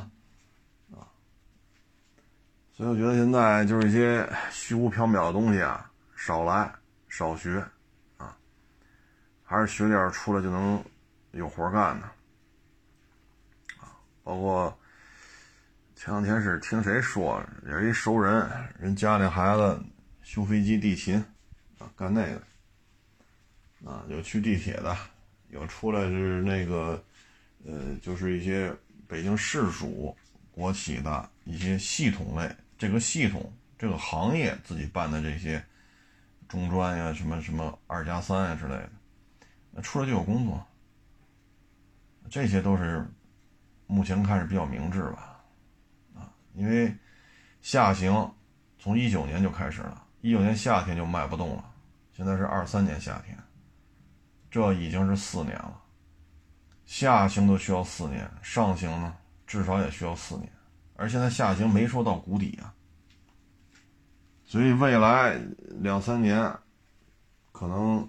[0.93, 1.07] 啊
[2.73, 6.69] 所以我觉得现在就是一些虚无缥缈的东西啊，少来
[7.07, 7.65] 少学，
[9.49, 10.83] 还是学点出来就能
[11.31, 12.05] 有活干的，
[13.79, 14.77] 啊，包括
[15.95, 18.45] 前两天是听谁说，也是一熟人，
[18.77, 19.81] 人家里孩子
[20.21, 21.15] 修飞机、地勤，
[21.79, 24.93] 啊，干那个，啊，有去地铁的，
[25.47, 27.01] 有出来是那个，
[27.65, 28.69] 呃，就是一些
[29.07, 30.13] 北京市属
[30.51, 32.53] 国企的一些系统类。
[32.77, 35.63] 这个系统、这个行业自己办的这些
[36.49, 38.91] 中专呀、什么什么二加三呀之类的，
[39.81, 40.65] 出来就有工作，
[42.29, 43.05] 这些都是
[43.85, 45.41] 目前看是比较明智吧，
[46.15, 46.93] 啊，因为
[47.61, 48.33] 下行
[48.79, 51.71] 从一九年就开始了，一九年夏天就卖不动了，
[52.11, 53.37] 现在是二三年夏天，
[54.49, 55.81] 这已经是四年了，
[56.85, 59.15] 下行都需要四年，上行呢
[59.45, 60.51] 至少也需要四年。
[60.95, 62.73] 而现在下行没说到谷底啊，
[64.43, 65.39] 所以未来
[65.79, 66.51] 两三年
[67.51, 68.07] 可能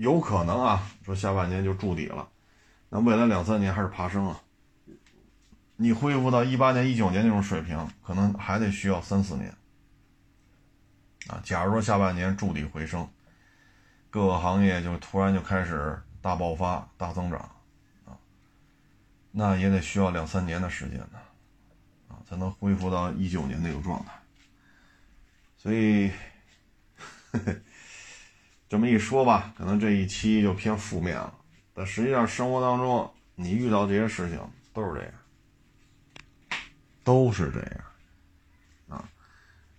[0.00, 2.26] 有可能啊，说下半年就筑底了，
[2.88, 4.40] 那未来两三年还是爬升啊。
[5.76, 9.54] 你恢复到一八年、一九年那种水平，可能还得需要三四年
[11.28, 11.38] 啊。
[11.44, 13.06] 假如说下半年筑底回升，
[14.08, 17.38] 各个行业就突然就开始大爆发、大增长
[18.06, 18.16] 啊，
[19.30, 21.18] 那也得需要两三年的时间呢。
[22.08, 24.12] 啊才能恢复到一九年那个状态，
[25.58, 26.10] 所以
[28.70, 31.34] 这么一说吧，可能这一期就偏负面了。
[31.74, 34.38] 但实际上，生活当中你遇到这些事情
[34.72, 35.12] 都是这样，
[37.02, 37.80] 都是这样
[38.88, 39.08] 啊。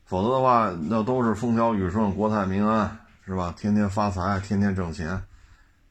[0.04, 3.56] 否则的话，那都是风调雨顺、国泰民安，是吧？
[3.58, 5.24] 天天发财，天天挣钱，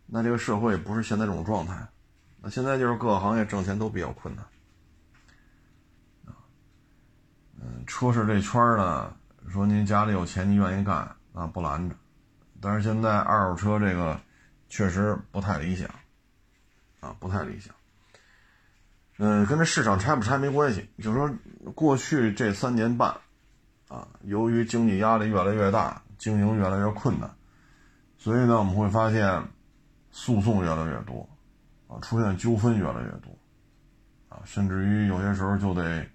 [0.04, 1.88] 那这个社会不是现在这种状态。
[2.42, 4.44] 那现在就是各个行业挣钱都比较困难。
[7.62, 9.16] 嗯，车市这圈呢，
[9.48, 10.96] 说您家里有钱，您愿意干
[11.32, 11.96] 啊，不拦着。
[12.60, 14.20] 但是现在二手车这个
[14.68, 15.88] 确实不太理想，
[17.00, 17.74] 啊，不太理想。
[19.18, 21.30] 嗯，跟这市场拆不拆没关系，就说
[21.74, 23.14] 过去这三年半，
[23.88, 27.30] 啊，由于经济压力越来越大，经营越来越困难，
[28.16, 29.42] 所以呢，我们会发现
[30.10, 31.28] 诉讼越来越多，
[31.88, 33.36] 啊，出现纠纷越来越多，
[34.28, 36.06] 啊，甚至于有些时候就得。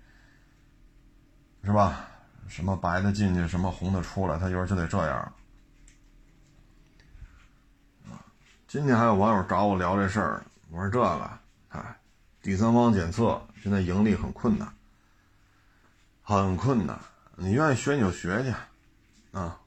[1.63, 2.05] 是吧？
[2.47, 5.33] 什么白的进去，什么红的出来，他有时候就得这样。
[8.75, 11.29] 今天还有网友找我聊这事儿，我说这个，
[11.69, 11.95] 哎，
[12.41, 14.67] 第三方检测现在盈利很困难，
[16.21, 16.99] 很困难。
[17.37, 18.53] 你愿意学你就学去，
[19.31, 19.57] 啊，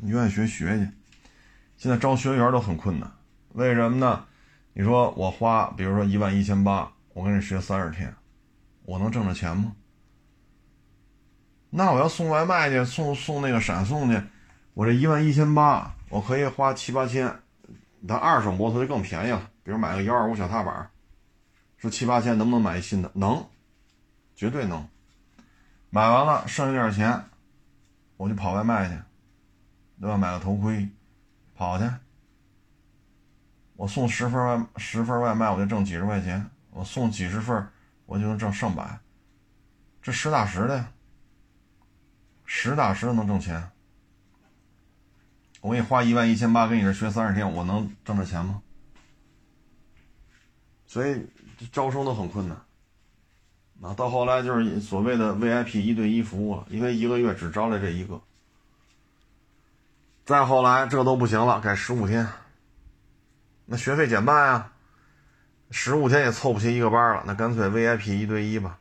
[0.00, 0.88] 你愿意学学去。
[1.76, 3.10] 现在招学员都很困难，
[3.54, 4.24] 为什么呢？
[4.74, 8.14] 你说我花，比如说一万一千八，我跟你学三十天，
[8.84, 9.72] 我能挣着钱吗？
[11.70, 14.22] 那我要送外卖去，送送那个闪送去，
[14.74, 17.40] 我这一万一千八，我可以花七八千，
[18.06, 19.50] 但二手摩托就更便宜了。
[19.62, 20.90] 比如买个幺二五小踏板，
[21.76, 23.10] 说七八千能不能买一新的？
[23.14, 23.44] 能，
[24.34, 24.88] 绝对能。
[25.90, 27.24] 买完了剩下点钱，
[28.16, 28.94] 我就跑外卖去，
[30.00, 30.16] 对吧？
[30.16, 30.88] 买个头盔，
[31.54, 31.90] 跑去。
[33.74, 36.40] 我送十份外十份外卖，我就挣几十块钱；
[36.70, 37.68] 我送几十份，
[38.06, 38.98] 我就能挣上百，
[40.00, 40.92] 这实打实的呀。
[42.44, 43.70] 实打实的能挣钱，
[45.66, 48.62] 我给你花一万一千八，给你这学三十天，我能挣着钱吗？
[50.86, 51.26] 所以
[51.72, 52.56] 招生都很困难。
[53.82, 58.20] 啊，到后来就是所谓的 VIP 一对一服务了，因为一个月只招来这一个。
[60.24, 62.28] 再后来这都不行了，改十五天，
[63.64, 64.72] 那学费减半啊，
[65.72, 68.78] 十五天也凑不齐一个班了，那干脆 VIP 一对一吧。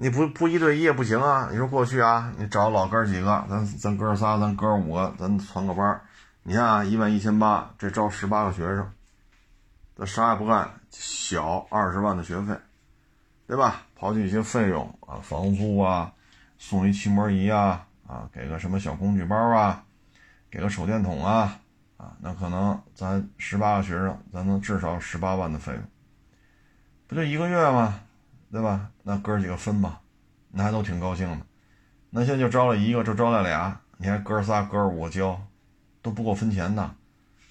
[0.00, 1.48] 你不不一对一也不行啊！
[1.50, 6.00] 你说过去啊，你找老哥几个，咱咱哥仨，咱哥五个，咱攒个班
[6.44, 8.88] 你看啊，一万一千八，这招十八个学生，
[9.96, 12.54] 这啥也不干，小二十万的学费，
[13.48, 13.82] 对吧？
[13.98, 16.12] 刨去一些费用啊，房租啊，
[16.58, 19.82] 送一漆膜仪啊，啊，给个什么小工具包啊，
[20.48, 21.58] 给个手电筒啊，
[21.96, 25.82] 啊，那可能咱十八个学生，咱能至少十八万的费用，
[27.08, 27.98] 不就一个月吗？
[28.50, 28.90] 对吧？
[29.02, 30.00] 那哥几个分吧，
[30.50, 31.46] 那还都挺高兴的。
[32.10, 35.40] 那现在就招了一个，就招了俩，你还哥仨、哥五教，
[36.00, 36.94] 都不够分钱的，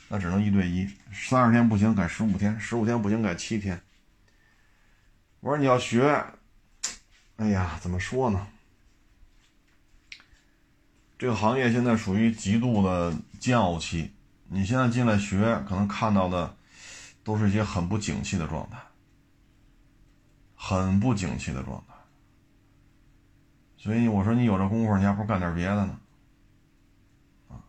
[0.09, 0.89] 那只能一对一。
[1.13, 3.79] 三十天不行，改十五天；十五天不行，改七天。
[5.39, 6.25] 我说你要学，
[7.35, 8.47] 哎呀，怎么说呢？
[11.19, 14.11] 这个行业现在属于极度的煎熬期。
[14.49, 16.55] 你现在进来学，可能看到的
[17.23, 18.77] 都是一些很不景气的状态。
[20.59, 21.93] 很不景气的状态，
[23.77, 25.99] 所以我说你有这功夫，你还不如干点别的呢，
[27.47, 27.61] 啊，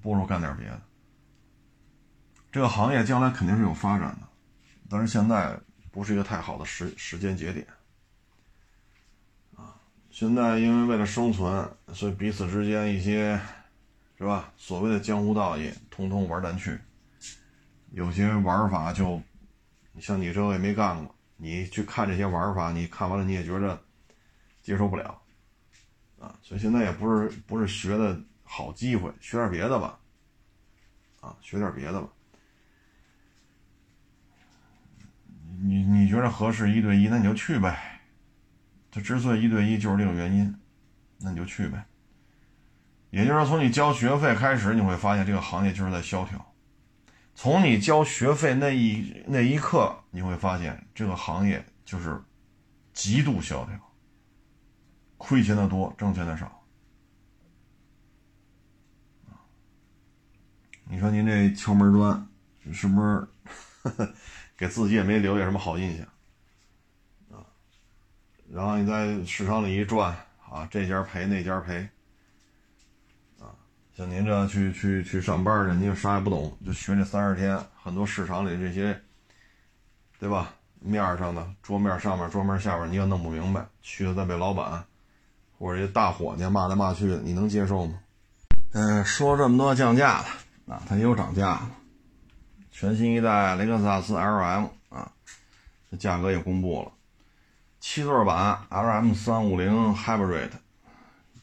[0.00, 0.82] 不如干点别的。
[2.50, 4.28] 这个行业将来肯定是有发展的，
[4.88, 5.60] 但是现在
[5.90, 7.66] 不是一个太好的时时间节点，
[9.54, 9.76] 啊，
[10.10, 13.38] 现在因为为了生存，所以彼此之间一些，
[14.16, 14.52] 是吧？
[14.56, 16.78] 所谓的江湖道义，通通玩蛋去，
[17.90, 19.22] 有些玩法就，
[20.00, 21.14] 像你这个也没干过。
[21.42, 23.82] 你去看这些玩法，你看完了你也觉着
[24.62, 25.20] 接受不了，
[26.20, 29.98] 啊，所以现在也不是不是学的好机会，学点别的吧，
[31.20, 32.08] 啊，学点别的吧。
[35.64, 38.00] 你你觉得合适一对一，那你就去呗。
[38.92, 40.54] 他之所以一对一，就是这个原因，
[41.18, 41.84] 那你就去呗。
[43.10, 46.51] 也就是说，从你交学费开始，你会发现这个行业就是在萧条。
[47.34, 52.22] 从你交学费那一那一刻，你会发现这个行业就是
[52.92, 53.74] 极度萧条，
[55.16, 56.62] 亏钱的多，挣钱的少。
[60.84, 62.28] 你说您这敲门砖
[62.70, 63.26] 是不是
[64.56, 66.06] 给自己也没留下什么好印象
[67.30, 67.42] 啊？
[68.50, 70.14] 然后你在市场里一转
[70.50, 71.88] 啊，这家赔那家赔。
[73.94, 78.98] 像您这样去去去上班去，您又啥也不懂，就学这三十天，很多市场里这些，
[80.18, 80.54] 对吧？
[80.80, 84.82] 面上的桌面上面、桌面下边，你也弄不明白，去了再被老板
[85.58, 88.00] 或者一大伙计骂来骂去的，你能接受吗？
[88.72, 91.60] 嗯，说这么多降价的啊，它也有涨价的。
[92.70, 95.12] 全新一代雷克萨斯 LM 啊，
[95.90, 96.90] 这价格也公布了，
[97.78, 100.48] 七座版 LM 三五零 Hybrid，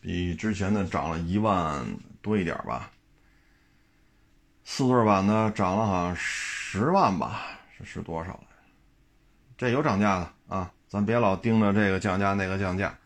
[0.02, 1.86] 比之前的涨了一万。
[2.22, 2.91] 多一点吧，
[4.63, 7.41] 四座版的涨了好像十万吧，
[7.78, 8.39] 是是多少
[9.57, 12.97] 这有涨价的啊，咱别老盯着这个降价那个降价，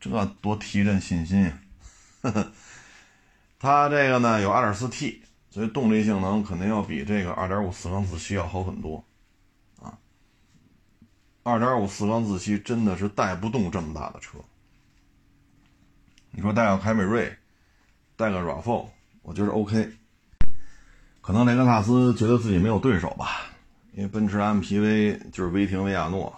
[0.00, 1.58] 这多提振信心呀！
[3.58, 5.20] 它这个呢有 2.4T，
[5.50, 9.04] 所以动力性能肯定要比这个2.5四缸自吸要好很多
[9.80, 9.98] 啊。
[11.44, 14.38] 2.5四缸自吸真的是带不动这么大的车，
[16.30, 17.36] 你说带个凯美瑞？
[18.16, 18.86] 带个 RAV4，
[19.22, 19.92] 我觉得 OK。
[21.20, 23.42] 可能雷克萨斯觉得自己没有对手吧，
[23.92, 26.34] 因为奔驰 MPV 就是威霆、维亚诺。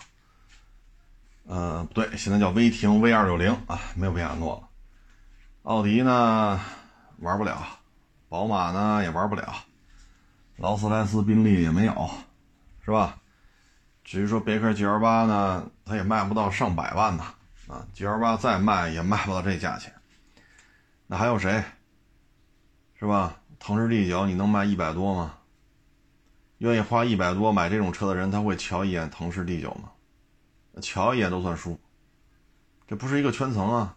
[1.47, 4.69] 呃，不对，现在叫威霆 V260 啊，没有维亚诺了。
[5.63, 6.61] 奥迪呢
[7.19, 7.67] 玩不了，
[8.29, 9.55] 宝马呢也玩不了，
[10.57, 12.11] 劳斯莱斯、宾利也没有，
[12.85, 13.17] 是吧？
[14.05, 17.25] 至于说别克 GL8 呢，它也卖不到上百万呢。
[17.67, 19.91] 啊，GL8 再卖也卖不到这价钱。
[21.17, 21.63] 还有谁，
[22.99, 23.41] 是吧？
[23.59, 25.35] 腾势 D9 你能卖一百多吗？
[26.59, 29.91] 愿意花一百多买这种车的人，他会瞧一眼腾势 D9 吗？
[30.83, 31.79] 瞧一眼都算输，
[32.87, 33.97] 这不是一个圈层啊。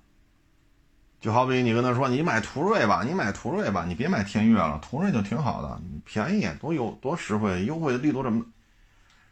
[1.19, 8.45] 就好比你跟他说，你买途锐吧，你买途锐吧，你别买天悦了，途锐就挺好的，便宜，多有多实惠，优惠力度这么，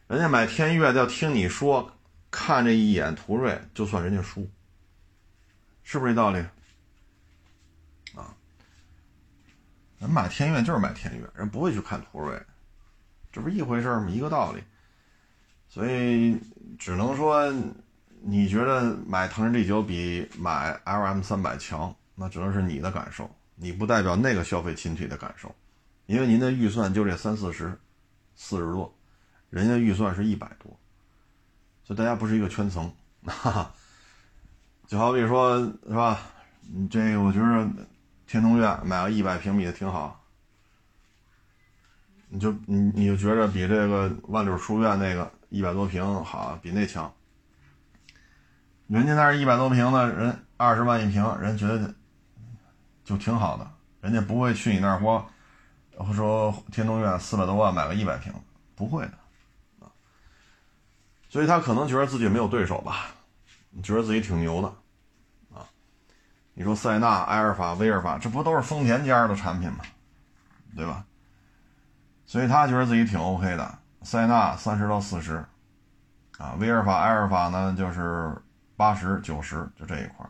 [0.08, 1.92] 人家买天悦要听你说，
[2.32, 4.50] 看这一眼途锐就算人家输，
[5.84, 6.44] 是不是这道理？
[10.00, 12.42] 人买天悦就是买天悦，人不会去看途锐，
[13.32, 14.10] 这不是一回事吗？
[14.10, 14.64] 一个道理。
[15.68, 16.40] 所以
[16.78, 17.52] 只能说，
[18.22, 25.54] 你觉得买腾势 D9 比买 LM 三百强，那只能是你的感受你不代表那个消费群体的感受，
[26.06, 27.78] 因为您的预算就这三四十、
[28.36, 28.94] 四十多，
[29.50, 30.78] 人家预算是一百多，
[31.84, 32.92] 所以大家不是一个圈层，
[33.26, 33.74] 哈哈。
[34.88, 36.20] 就好比说，是吧？
[36.62, 37.68] 你这个我觉得
[38.28, 40.24] 天通苑买个一百平米的挺好，
[42.30, 47.14] 你就你你就觉着比这个万柳书院那个一百多平好，比那强。
[48.88, 51.94] 人家那儿一百多平的人，二十万一平，人觉得
[53.04, 53.68] 就挺好的，
[54.02, 55.28] 人家不会去你那儿说，
[56.14, 58.34] 说天通苑四百多万买个一百平，
[58.76, 59.14] 不会的。
[61.30, 63.08] 所以他可能觉得自己没有对手吧，
[63.84, 64.74] 觉得自己挺牛的。
[66.56, 69.86] 你说塞纳、埃尔法、威尔法，这不都是丰田家的产品吗？
[70.76, 71.06] 对吧？
[72.26, 73.78] 所以他觉得自己挺 OK 的。
[74.02, 75.46] 塞纳三十到四十，
[76.40, 78.36] 啊，威尔法、埃尔法呢就是。
[78.78, 80.30] 八十九十就这一块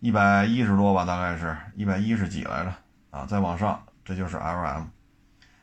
[0.00, 2.72] 一百一十多吧，大概是一百一十几来着
[3.10, 4.84] 啊，再往上这就是 L M。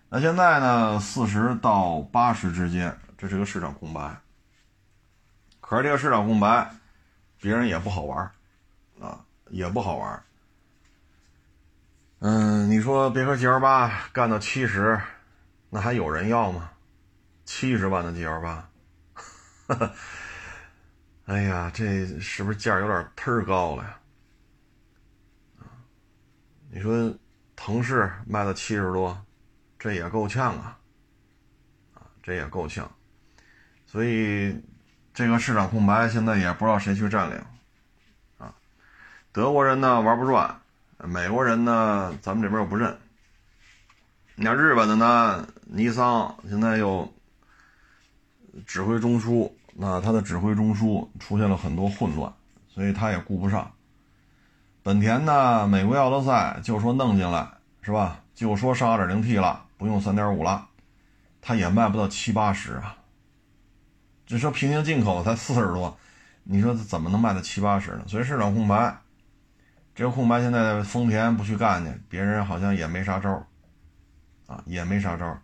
[0.08, 4.16] 那现在呢，四十到八十之间，这是个市场空白。
[5.60, 6.70] 可是这个市场空白，
[7.40, 8.32] 别人也不好玩
[9.02, 10.24] 啊，也不好玩
[12.20, 15.00] 嗯，你说别克 GL 八干到七十，
[15.70, 16.72] 那还有人要吗？
[17.46, 18.70] 七十万的 GL 八，
[19.68, 19.92] 哈哈。
[21.26, 24.00] 哎呀，这是不是价有点忒高了呀？
[26.72, 27.14] 你说
[27.56, 29.26] 腾势卖到七十多，
[29.78, 30.78] 这也够呛啊！
[31.94, 32.90] 啊，这也够呛。
[33.86, 34.64] 所以
[35.14, 37.44] 这个市场空白，现在也不知道谁去占领。
[39.34, 40.60] 德国人呢玩不转，
[40.98, 42.98] 美国人呢咱们这边又不认。
[44.36, 47.12] 你看日本的呢，尼桑现在又
[48.66, 49.52] 指挥中枢。
[49.74, 52.32] 那他的指挥中枢出现了很多混乱，
[52.68, 53.72] 所以他也顾不上。
[54.84, 57.48] 本田呢，美国奥德赛就说弄进来
[57.82, 58.20] 是吧？
[58.36, 60.68] 就说上 2.0T 了，不用3.5了，
[61.42, 62.98] 他也卖不到七八十啊。
[64.26, 65.98] 这说平行进口才四十多，
[66.44, 68.04] 你说怎么能卖到七八十呢？
[68.08, 68.98] 所以市场空白。
[70.02, 73.46] 这个空白现在丰田不去干去，别人好像也没啥招
[74.48, 75.40] 啊，也没啥招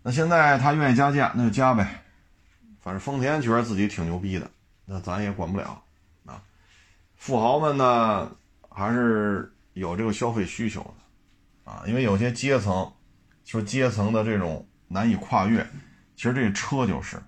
[0.00, 2.04] 那现在他愿意加价，那就加呗。
[2.80, 4.48] 反正丰田觉得自己挺牛逼的，
[4.84, 5.82] 那咱也管不了
[6.24, 6.40] 啊。
[7.16, 8.30] 富豪们呢，
[8.70, 12.92] 还是有这个消费需求的啊，因为有些阶层，
[13.44, 15.66] 说阶层的这种难以跨越，
[16.14, 17.20] 其实这车就是。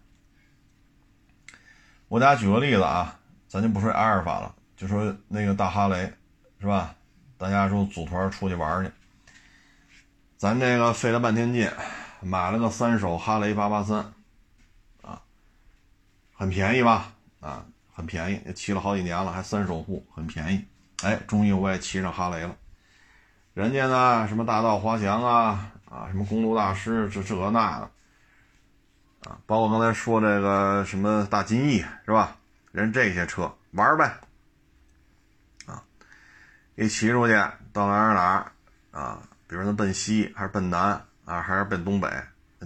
[2.07, 3.19] 我给大家举个例子啊，
[3.49, 6.13] 咱就不说阿尔法了，就说那个大哈雷，
[6.61, 6.95] 是吧？
[7.39, 8.91] 大家说组团出去玩去，
[10.39, 11.71] 咱这个费了半天劲，
[12.21, 13.99] 买了个三手哈雷八八三。
[15.03, 15.21] 啊
[16.35, 17.13] 很便宜吧？
[17.41, 20.65] 啊，很便宜，也骑了好几年了，还三手户，很便宜。
[21.03, 22.57] 哎，终于我也骑上哈雷了。
[23.55, 27.91] 人家呢，什么大道滑翔啊，啊，什么公路大师，这这那的，
[29.31, 32.37] 啊，包括刚才说这个什么大金翼，是吧？
[32.73, 34.15] 人这些车玩呗，
[36.77, 37.33] 一骑出去
[37.73, 38.53] 到哪儿哪儿
[38.91, 42.09] 啊，比如说奔西还是奔南啊，还是奔东北，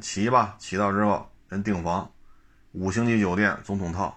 [0.03, 2.11] 骑吧，骑到之后人订房。
[2.73, 4.17] 五星级酒店总统套，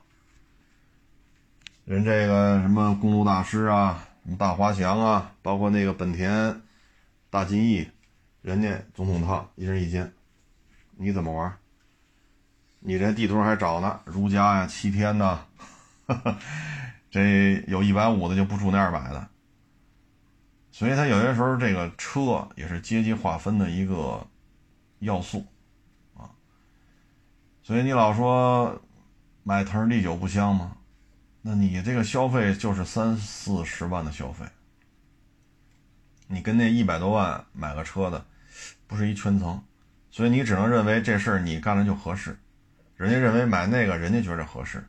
[1.86, 6.62] 人这个什么公路大师啊，大华翔啊，包括那个本田
[7.32, 7.89] 大金翼，
[8.41, 10.12] 人家总统套一人一间，
[10.98, 11.58] 你怎么玩？
[12.80, 14.00] 你这地图还找呢？
[14.06, 15.46] 如家呀，七天呐，
[17.10, 19.28] 这有一百五的就不住那二百的，
[20.84, 24.28] 所以他有些时候这个车也是阶级划分的一个
[25.00, 25.46] 要素。
[26.14, 26.28] 啊
[27.62, 28.82] 所以你老说
[29.44, 30.76] 买腾势 D 九不香吗？
[31.42, 34.46] 那你这个消费就是三四十万的消费，
[36.28, 38.26] 你跟那一百多万买个车的
[38.86, 39.64] 不是一圈层，
[40.12, 42.38] 所以你只能认为这事儿你干了就合适，
[42.98, 44.86] 人家认为买那个人家觉着合适，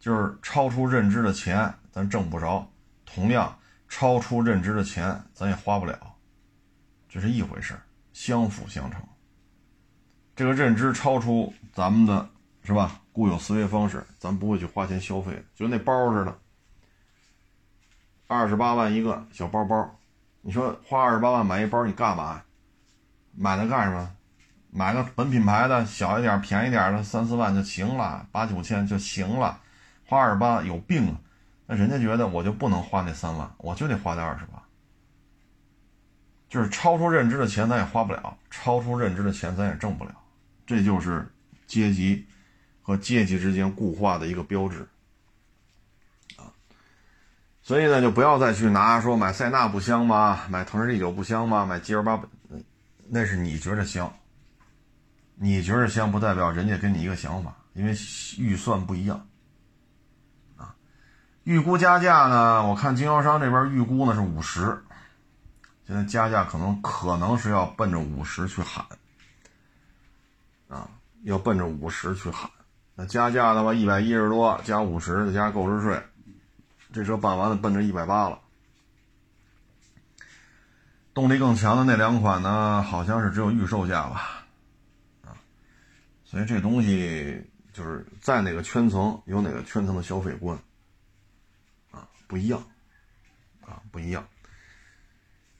[0.00, 2.68] 就是超出认知的钱咱挣不着，
[3.06, 3.56] 同样
[3.90, 5.98] 超出认知的钱咱也花不了，
[7.08, 7.78] 这是一回事，
[8.14, 9.02] 相辅相成。
[10.34, 12.30] 这个认知超出咱们的，
[12.62, 13.02] 是吧？
[13.12, 16.38] 固有思维方式，咱不会去花钱消费，就那包似的，
[18.28, 19.98] 二十八万一个小包包，
[20.40, 22.42] 你说花二十八万买一包，你干嘛？
[23.36, 24.16] 买它干什么？
[24.70, 29.60] 买个本品牌的小一点、便宜点的，三四万就行了，八九千就行了。
[30.06, 31.20] 花二十八有病啊！
[31.72, 34.60] 那人家觉得我就不能花那三万，我就得花那二十万，
[36.48, 40.12] 就是超出认知的钱咱也花不了，超出认知的钱咱也挣不了。
[40.66, 41.24] 这就是
[41.68, 42.26] 阶级
[42.82, 44.80] 和阶级之间固化的一个标志
[46.38, 46.50] 啊！
[47.62, 50.40] 所以呢，就不要再去拿说买塞纳不香吗？
[50.48, 51.64] 买腾势 D 九不香吗？
[51.64, 52.20] 买 G L 八，
[53.08, 54.12] 那是你觉着香，
[55.36, 57.92] 你觉着香不代表人家跟你一个想法，因为
[58.38, 59.24] 预算不一样。
[61.44, 62.66] 预估加价呢？
[62.66, 64.82] 我看经销商这边预估呢是五十，
[65.86, 68.84] 现在加价可能可能是要奔着五十去喊，
[70.68, 70.88] 啊，
[71.22, 72.50] 要奔着五十去喊。
[72.94, 76.02] 那加价的话，一百一十多加五十再加购置税。
[76.92, 78.38] 这车办完了，奔着一百八了。
[81.14, 84.44] 动力更强的那两款呢，好像是只有预售价吧，
[85.24, 85.34] 啊，
[86.24, 90.56] 所以这东西就是在哪个圈层有哪个圈层的消费观，
[92.30, 92.62] 不一样，
[93.62, 94.24] 啊，不一样。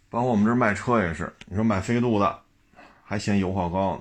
[0.08, 2.42] 包括我们这卖车也是，你说买飞度的，
[3.02, 3.96] 还嫌油耗高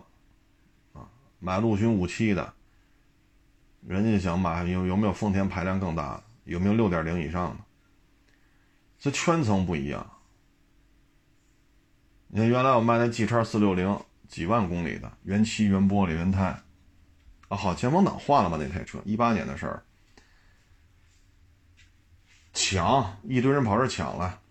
[0.94, 1.10] 呢，啊，
[1.40, 2.54] 买陆巡五七的，
[3.88, 6.24] 人家想买有有没有丰田排量更大的？
[6.44, 7.58] 有没有六点零以上的？
[9.00, 10.08] 这圈层不一样。
[12.28, 16.62] 你看，原来我卖那 G 叉四六零几万公里的原漆原玻璃原胎，
[17.48, 18.58] 啊，好，前风挡换了吧？
[18.62, 19.84] 那台车一八年的事儿，
[22.54, 24.41] 抢一堆人跑这抢了，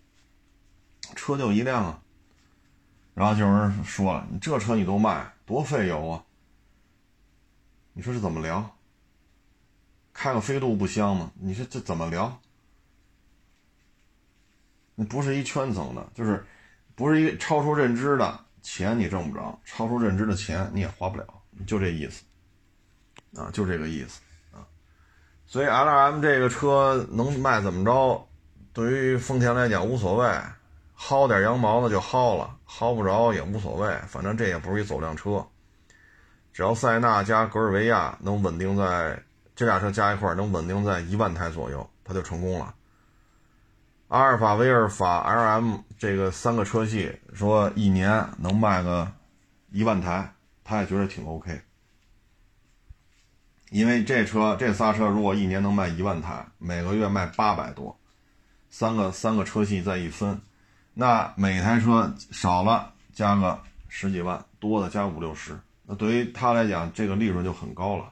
[1.15, 2.01] 车就一辆啊。
[3.13, 6.23] 然后就有人说了：“你这车你都卖，多费油啊！”
[7.91, 8.77] 你说这怎么聊？
[10.13, 11.31] 开个飞度不香吗？
[11.35, 12.39] 你说这怎么聊？
[14.95, 16.45] 那不是一圈层的，就是
[16.95, 21.27] 不是一个超出认知的钱你挣不着，超出认知的钱你也花不了，
[21.67, 22.23] 就这意思
[23.35, 24.21] 啊，就这个意思。
[25.49, 28.27] 所以 L M 这个车能卖怎么着，
[28.71, 30.29] 对于丰田来讲无所谓，
[30.95, 35.43] 薅点羊毛呢就薅了，薅不着也无所谓，反正这也不是一走量车，
[36.53, 39.21] 只要塞纳加格尔维亚能稳定在。
[39.55, 42.73] 这俩车加一块能稳定在一万台左右，它就成功了。
[44.07, 49.11] 阿尔法、威尔法、LM 这个三个车系，说一年能卖个
[49.69, 50.33] 一万台，
[50.63, 51.59] 他也觉得挺 OK。
[53.69, 57.99] 因为这车这仨车如果一年能卖一万台，每个月卖八百多，
[58.69, 60.41] 三个三个车系再一分，
[60.93, 68.11] 那每台车少了加个十几万，多的加五六十，那对于他来讲，这个利润就很高了。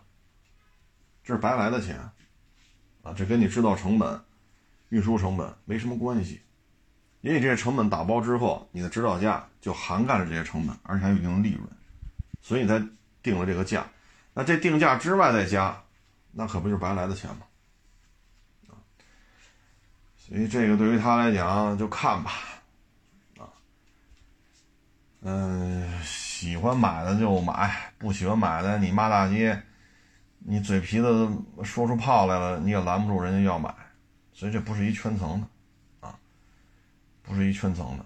[1.23, 1.97] 这是白来的钱，
[3.01, 4.21] 啊，这跟你制造成本、
[4.89, 6.39] 运输成本没什么关系，
[7.21, 11.67] 因为这些成本打包之后，你的指导价就涵盖了这些成本，而且还有一定的利润，
[12.41, 12.79] 所以才
[13.23, 13.85] 定了这个价。
[14.37, 15.75] 那这定价之外再加，
[16.31, 17.37] 那可不就是白来的钱吗？
[20.15, 22.31] 所以这个对于他来讲就看吧，
[23.39, 23.49] 啊，
[25.21, 29.59] 嗯，喜欢买的就买，不喜欢买的你骂大街。
[30.37, 31.27] 你嘴皮子
[31.63, 33.73] 说出泡来了，你也拦不住人家要买，
[34.33, 36.13] 所以这不是一圈层的，啊，
[37.23, 38.05] 不是一圈层的。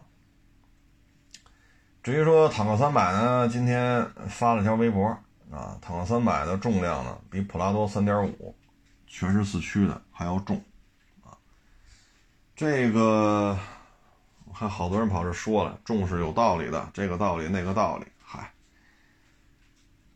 [2.01, 5.19] 至于说坦克三百呢，今天发了条微博
[5.52, 8.56] 啊，坦克三百的重量呢比普拉多三点五
[9.06, 10.56] 全时四驱的还要重，
[11.24, 11.36] 啊，
[12.56, 13.58] 这个
[14.45, 18.06] 我看好多人跑这说了，重是有道理的，这个道理那个道理。
[18.24, 18.49] 嗨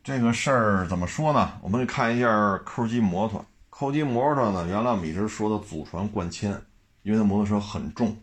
[0.02, 1.58] 这个事儿怎么说呢？
[1.60, 3.44] 我们看一下 q 机摩托。
[3.70, 6.58] q 机摩托呢，原来我们一直说的祖传贯铅，
[7.02, 8.16] 因为它摩托车很重。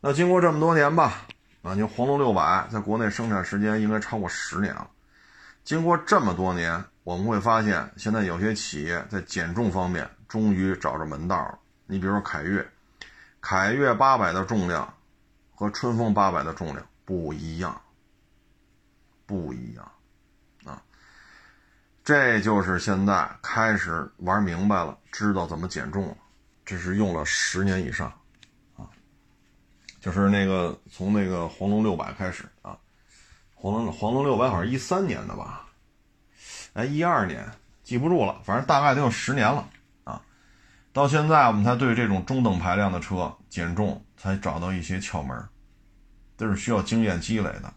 [0.00, 1.22] 那经过这么多年吧，
[1.62, 4.90] 啊，你黄龙六百在国内生产时间应该超过十年了。
[5.64, 11.58] 经过这么多年，我们会发现，现在有些企业在减重方面终于找着门道了。
[11.86, 12.66] 你比如说凯越，
[13.40, 14.92] 凯越八百的重量
[15.54, 17.80] 和春风八百的重量不一样，
[19.24, 19.92] 不一样
[20.64, 20.82] 啊。
[22.02, 26.16] 这就是现在开始玩明白了，知道怎么减重了。
[26.64, 28.12] 这是用了十年以上，
[28.76, 28.86] 啊，
[30.00, 32.78] 就是那个从那个黄龙六百开始啊，
[33.62, 35.68] 黄龙黄龙六百好像一三年的吧，
[36.72, 37.48] 哎，一二年
[37.84, 39.68] 记不住了，反正大概得有十年了
[40.02, 40.20] 啊。
[40.92, 45.48] 到现在我们才对这种中等排量的车减重才找到一些窍门，
[46.36, 47.72] 这是需要经验积累的，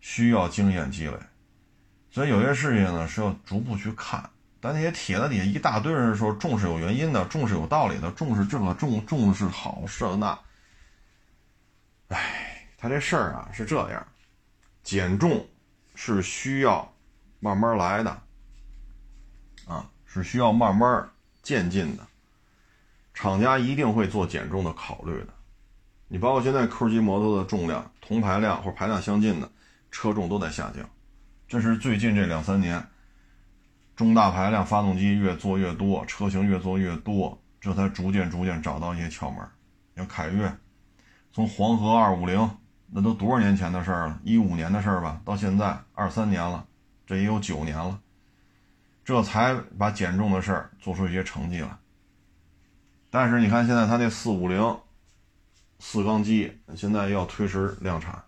[0.00, 1.14] 需要经验积累。
[2.10, 4.28] 所以有些事情呢是要逐步去看，
[4.60, 10.38] 但那些帖子底下一大堆人说重是有原因的，重是有道理的，重视这个重重视好事那，
[12.08, 14.06] 哎，他这事儿啊是这样，
[14.82, 15.46] 减重
[15.94, 16.92] 是需要
[17.40, 18.10] 慢慢来的，
[19.66, 21.08] 啊，是需要慢慢
[21.42, 22.06] 渐进的，
[23.14, 25.28] 厂家一定会做减重的考虑的，
[26.08, 29.50] 你包括现在 Q 级摩托的重量同排量或排量相近的
[29.90, 30.88] 车重都在下降。
[31.48, 32.86] 这是最近这两三年，
[33.94, 39.46] 中大排量发动机越做越多，车型越做越多，这才逐渐逐渐找到一些窍门。
[39.94, 40.50] 像凯越，
[41.32, 42.50] 从黄河二五零，
[42.94, 46.66] 那都多少年前的事儿了，一五年的事儿吧，到现在二三年了，
[47.06, 47.98] 这也有九年了，
[49.02, 51.74] 这才把减重的事儿做出一些成绩来。
[53.08, 54.78] 但是你看现在他那四五零
[55.78, 58.22] 四缸机现在要推迟量产，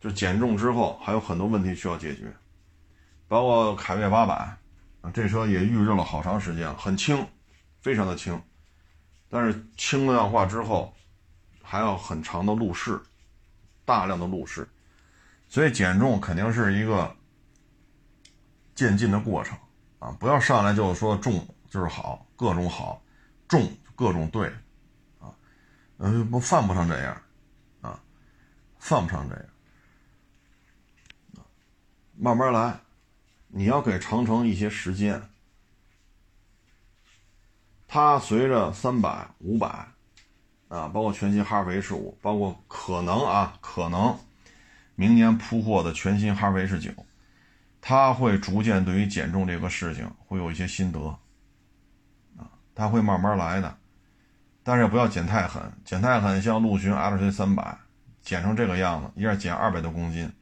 [0.00, 2.32] 就减重之后还有很多问题需要解决，
[3.26, 4.34] 包括凯越八百
[5.00, 7.26] 啊，这车也预热了好长时间了，很轻，
[7.80, 8.40] 非常的轻。
[9.28, 10.94] 但是轻量化之后，
[11.60, 13.00] 还要很长的路试，
[13.90, 14.68] 大量的路试，
[15.48, 17.12] 所以减重肯定是一个
[18.72, 19.58] 渐进的过程
[19.98, 20.16] 啊！
[20.20, 23.02] 不要上来就说重就是好，各种好，
[23.48, 24.46] 重各种对，
[25.18, 25.34] 啊，
[25.98, 27.20] 嗯，不犯不上这样，
[27.80, 28.00] 啊，
[28.78, 29.44] 犯不上这样，
[32.16, 32.78] 慢慢来，
[33.48, 35.20] 你要给长城一些时间。
[37.88, 39.88] 它随着三百、五百，
[40.70, 44.16] 啊，包括全新哈弗 H 五，包括可能啊，可能
[44.94, 46.92] 明年铺货的全新哈弗 H 九，
[47.80, 51.18] 它会逐渐对于减重这个事情会有一些心得，
[52.38, 53.76] 啊，它会慢慢来的，
[54.62, 57.76] 但是也不要减太狠，减太狠，像陆巡 LC 三百
[58.22, 60.32] 减成这个样子，一下减二百多公斤，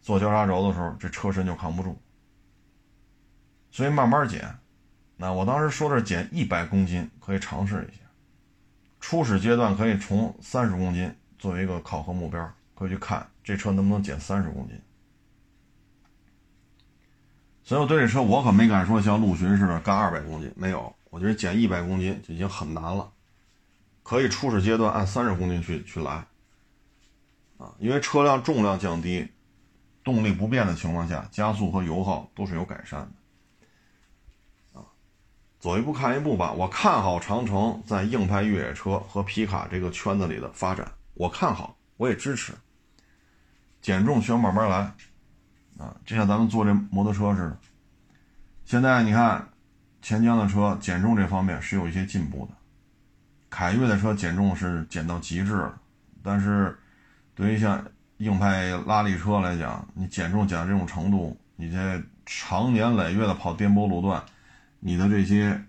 [0.00, 2.00] 做交叉轴的时候，这车身就扛不住，
[3.70, 4.58] 所以慢慢减。
[5.18, 8.07] 那我当时说的是减一百公斤，可以尝试一下。
[9.00, 14.80] 初始阶段可以从三十公斤作为一个考核目标，可以去看这车能不能减三十公斤。
[17.62, 20.94] 所以我对这车我可没敢说像陆巡似的干二百公斤，没有。
[21.10, 23.10] 我觉得减一百公斤就已经很难了，
[24.02, 26.26] 可以初始阶段按三十公斤去去来。
[27.56, 29.26] 啊，因为车辆重量降低，
[30.04, 33.12] 动力不变的情况下，加速和油耗都是有改善的。
[35.58, 36.52] 走一步看一步吧。
[36.52, 42.52] 我看好长城在硬派越野车和皮卡这个圈子里的发展，我看好，我也支持。
[43.80, 44.76] 减重需要慢慢来，
[45.78, 47.58] 啊，就像咱们坐这摩托车似的。
[48.64, 49.48] 现在你看，
[50.02, 52.54] 钱江的车减重这方面是有一些进步的，
[53.48, 55.80] 凯越的车减重是减到极致了。
[56.22, 56.76] 但是，
[57.34, 57.82] 对于像
[58.18, 64.22] 硬派拉力车来讲，你减重减到这种程度，你这长年累月的跑颠簸路段。
[64.80, 65.64] 你的这些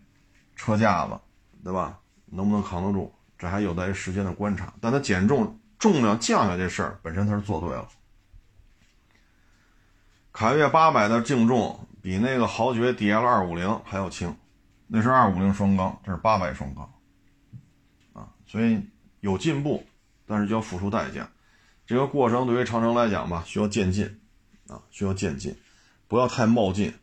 [0.56, 1.20] 车架子，
[1.64, 2.00] 对吧？
[2.26, 3.14] 能不能扛得住？
[3.38, 4.74] 这还有待于时间的观察。
[4.80, 7.88] 但它减重重量降下这事儿本身它是做对了。
[10.32, 14.36] 凯越八百的净重比那个豪爵 DL 二五零还要轻，
[14.88, 16.94] 那是二五零双缸，这是八百双缸，
[18.14, 18.82] 啊，所以
[19.22, 19.84] 有进步，
[20.26, 21.28] 但是就要付出代价。
[21.86, 24.22] 这个过程对于长城来讲吧，需要渐进，
[24.68, 25.58] 啊，需要渐进，
[26.08, 26.94] 不要太冒进。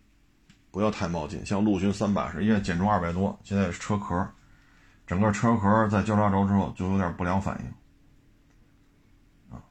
[0.77, 4.29] 不要太冒进，像陆巡三百是因为减重二百多，现在是车壳，
[5.07, 9.65] 整个车壳在交叉轴之后就有点不良反应，啊，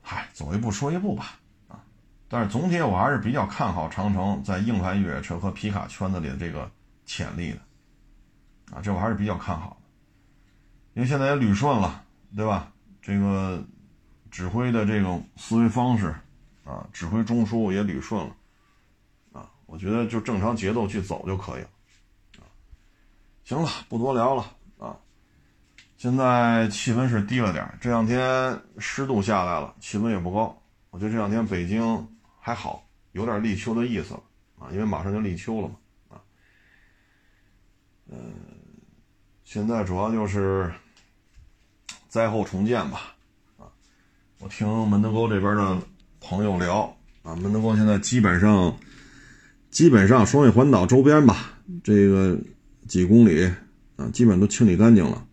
[0.00, 1.38] 嗨，走一步说一步吧，
[1.68, 1.84] 啊，
[2.26, 6.70] 但是总体我还是比较看好长城在硬派越野车和皮卡圈子里的这个
[7.04, 7.58] 潜力的，
[8.74, 9.88] 啊，这我还是比较看好的，
[10.94, 12.02] 因为现在也捋顺了，
[12.34, 12.72] 对吧？
[13.02, 13.62] 这个
[14.30, 16.14] 指挥的这种思维方式，
[16.64, 18.34] 啊，指挥中枢也捋顺了。
[19.70, 21.68] 我觉得就正常节奏去走就可以了，
[23.44, 24.44] 行了，不多聊了
[24.78, 24.96] 啊。
[25.96, 30.60] 现在气温是低了点，这两天湿度下来了，气温也不高。
[30.90, 32.08] 我觉得这两天北京
[32.40, 34.22] 还好，有点立秋的意思了
[34.58, 35.74] 啊，因为马上就立秋了嘛，
[36.08, 36.18] 啊，
[38.08, 38.18] 嗯，
[39.44, 40.74] 现在主要就是
[42.08, 43.14] 灾后重建吧，
[43.56, 43.70] 啊，
[44.40, 45.78] 我听门头沟这边的
[46.18, 46.92] 朋友聊
[47.22, 48.76] 啊，门头沟现在基本上。
[49.70, 51.52] 基本上双汇环岛周边吧，
[51.82, 52.36] 这个
[52.88, 53.44] 几公里
[53.96, 55.26] 啊，基本都清理干净了。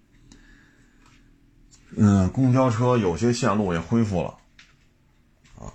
[1.96, 4.38] 嗯，公交车有些线路也恢复了，
[5.58, 5.74] 啊，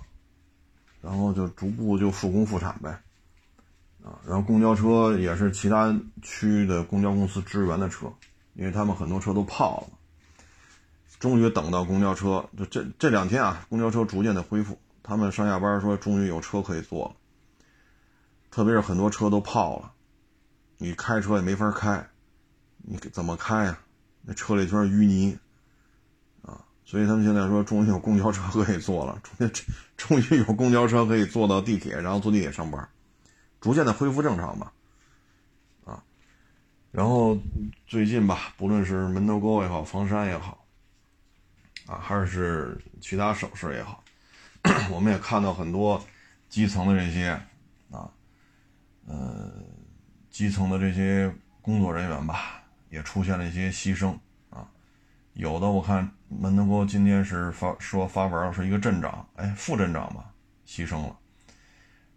[1.01, 2.89] 然后就逐步就复工复产呗，
[4.01, 8.07] 啊，然后公交车也是其他区的公交公司支援的车，
[8.53, 9.87] 因为他们很多车都泡了。
[11.19, 17.15] 终于等到公交车，就这这两天啊，公交车逐渐的恢复，他们上下班说终于有车可以坐了。
[18.53, 19.91] 特别是很多车都泡了，
[20.77, 22.07] 你开车也没法开，
[22.83, 23.79] 你怎么开呀？
[24.21, 25.35] 那车里全是淤泥，
[26.43, 26.63] 啊！
[26.85, 29.51] 所以他们现在说，终于有公交车可以坐了，终于
[29.97, 32.87] 终于有公交车可以坐到地铁，然后坐地铁上班，
[33.59, 34.71] 逐渐的恢复正常吧，
[35.85, 36.03] 啊！
[36.91, 37.35] 然后
[37.87, 40.63] 最近吧，不论是门头沟也好，房山也好，
[41.87, 44.03] 啊，还是其他省市也好，
[44.93, 45.99] 我们也看到很多
[46.49, 47.41] 基层的这些，
[49.05, 49.51] 呃，
[50.29, 54.17] 基层的这些工作人员吧，也出现了一些牺牲
[54.49, 54.67] 啊。
[55.33, 60.33] 有的我看门头沟今天是发说发文了，是一个镇长，哎，副镇长吧，
[60.65, 61.17] 牺牲了。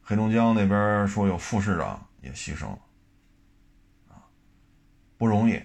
[0.03, 2.78] 黑龙江那边说有副市长也牺牲了，
[4.09, 4.22] 啊，
[5.18, 5.57] 不容易，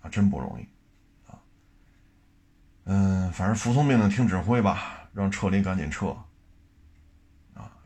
[0.00, 0.64] 啊，真不容易，
[1.30, 1.38] 啊，
[2.84, 6.16] 嗯，反正服从命令听指挥吧，让撤离赶紧撤，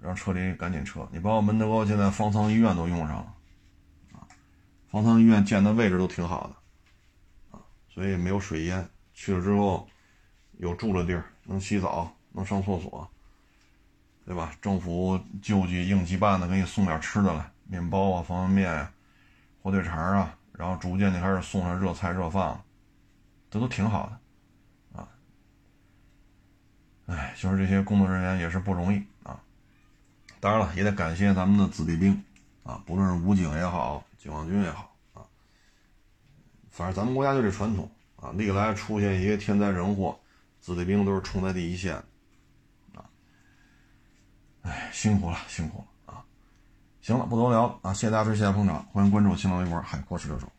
[0.02, 1.08] 让撤离赶紧撤。
[1.12, 3.34] 你包括门头沟现在方舱医院都用上了，
[4.12, 4.26] 啊，
[4.88, 9.88] 方舱医院建的位置都挺好的，啊，所以没有水淹，去了之后
[10.58, 13.08] 有住的地儿，能洗澡，能上厕所。
[14.24, 14.54] 对吧？
[14.60, 18.88] 政府救济应急办的，给你送点吃的来，面包啊、方便面呀、
[19.60, 22.64] 火腿肠啊，然后逐渐就开始送上热菜热饭了，
[23.50, 24.08] 这都挺好
[24.94, 25.08] 的，啊，
[27.06, 29.02] 哎，就是这些工作人员也是不容易。
[30.42, 32.20] 当然了，也得感谢咱们的子弟兵
[32.64, 35.22] 啊，不论是武警也好，解放军也好啊，
[36.68, 40.18] 反正咱们国家就这传统啊，历来出现一些天灾人祸，
[40.60, 41.94] 子弟兵都是冲在第一线。
[41.94, 43.06] 啊
[44.62, 46.24] 哎，辛苦了，辛苦了啊！
[47.02, 47.94] 行了，不多聊了啊！
[47.94, 50.50] 谢谢大家支持，谢谢捧场，欢迎关注新浪微博“海阔试车手”。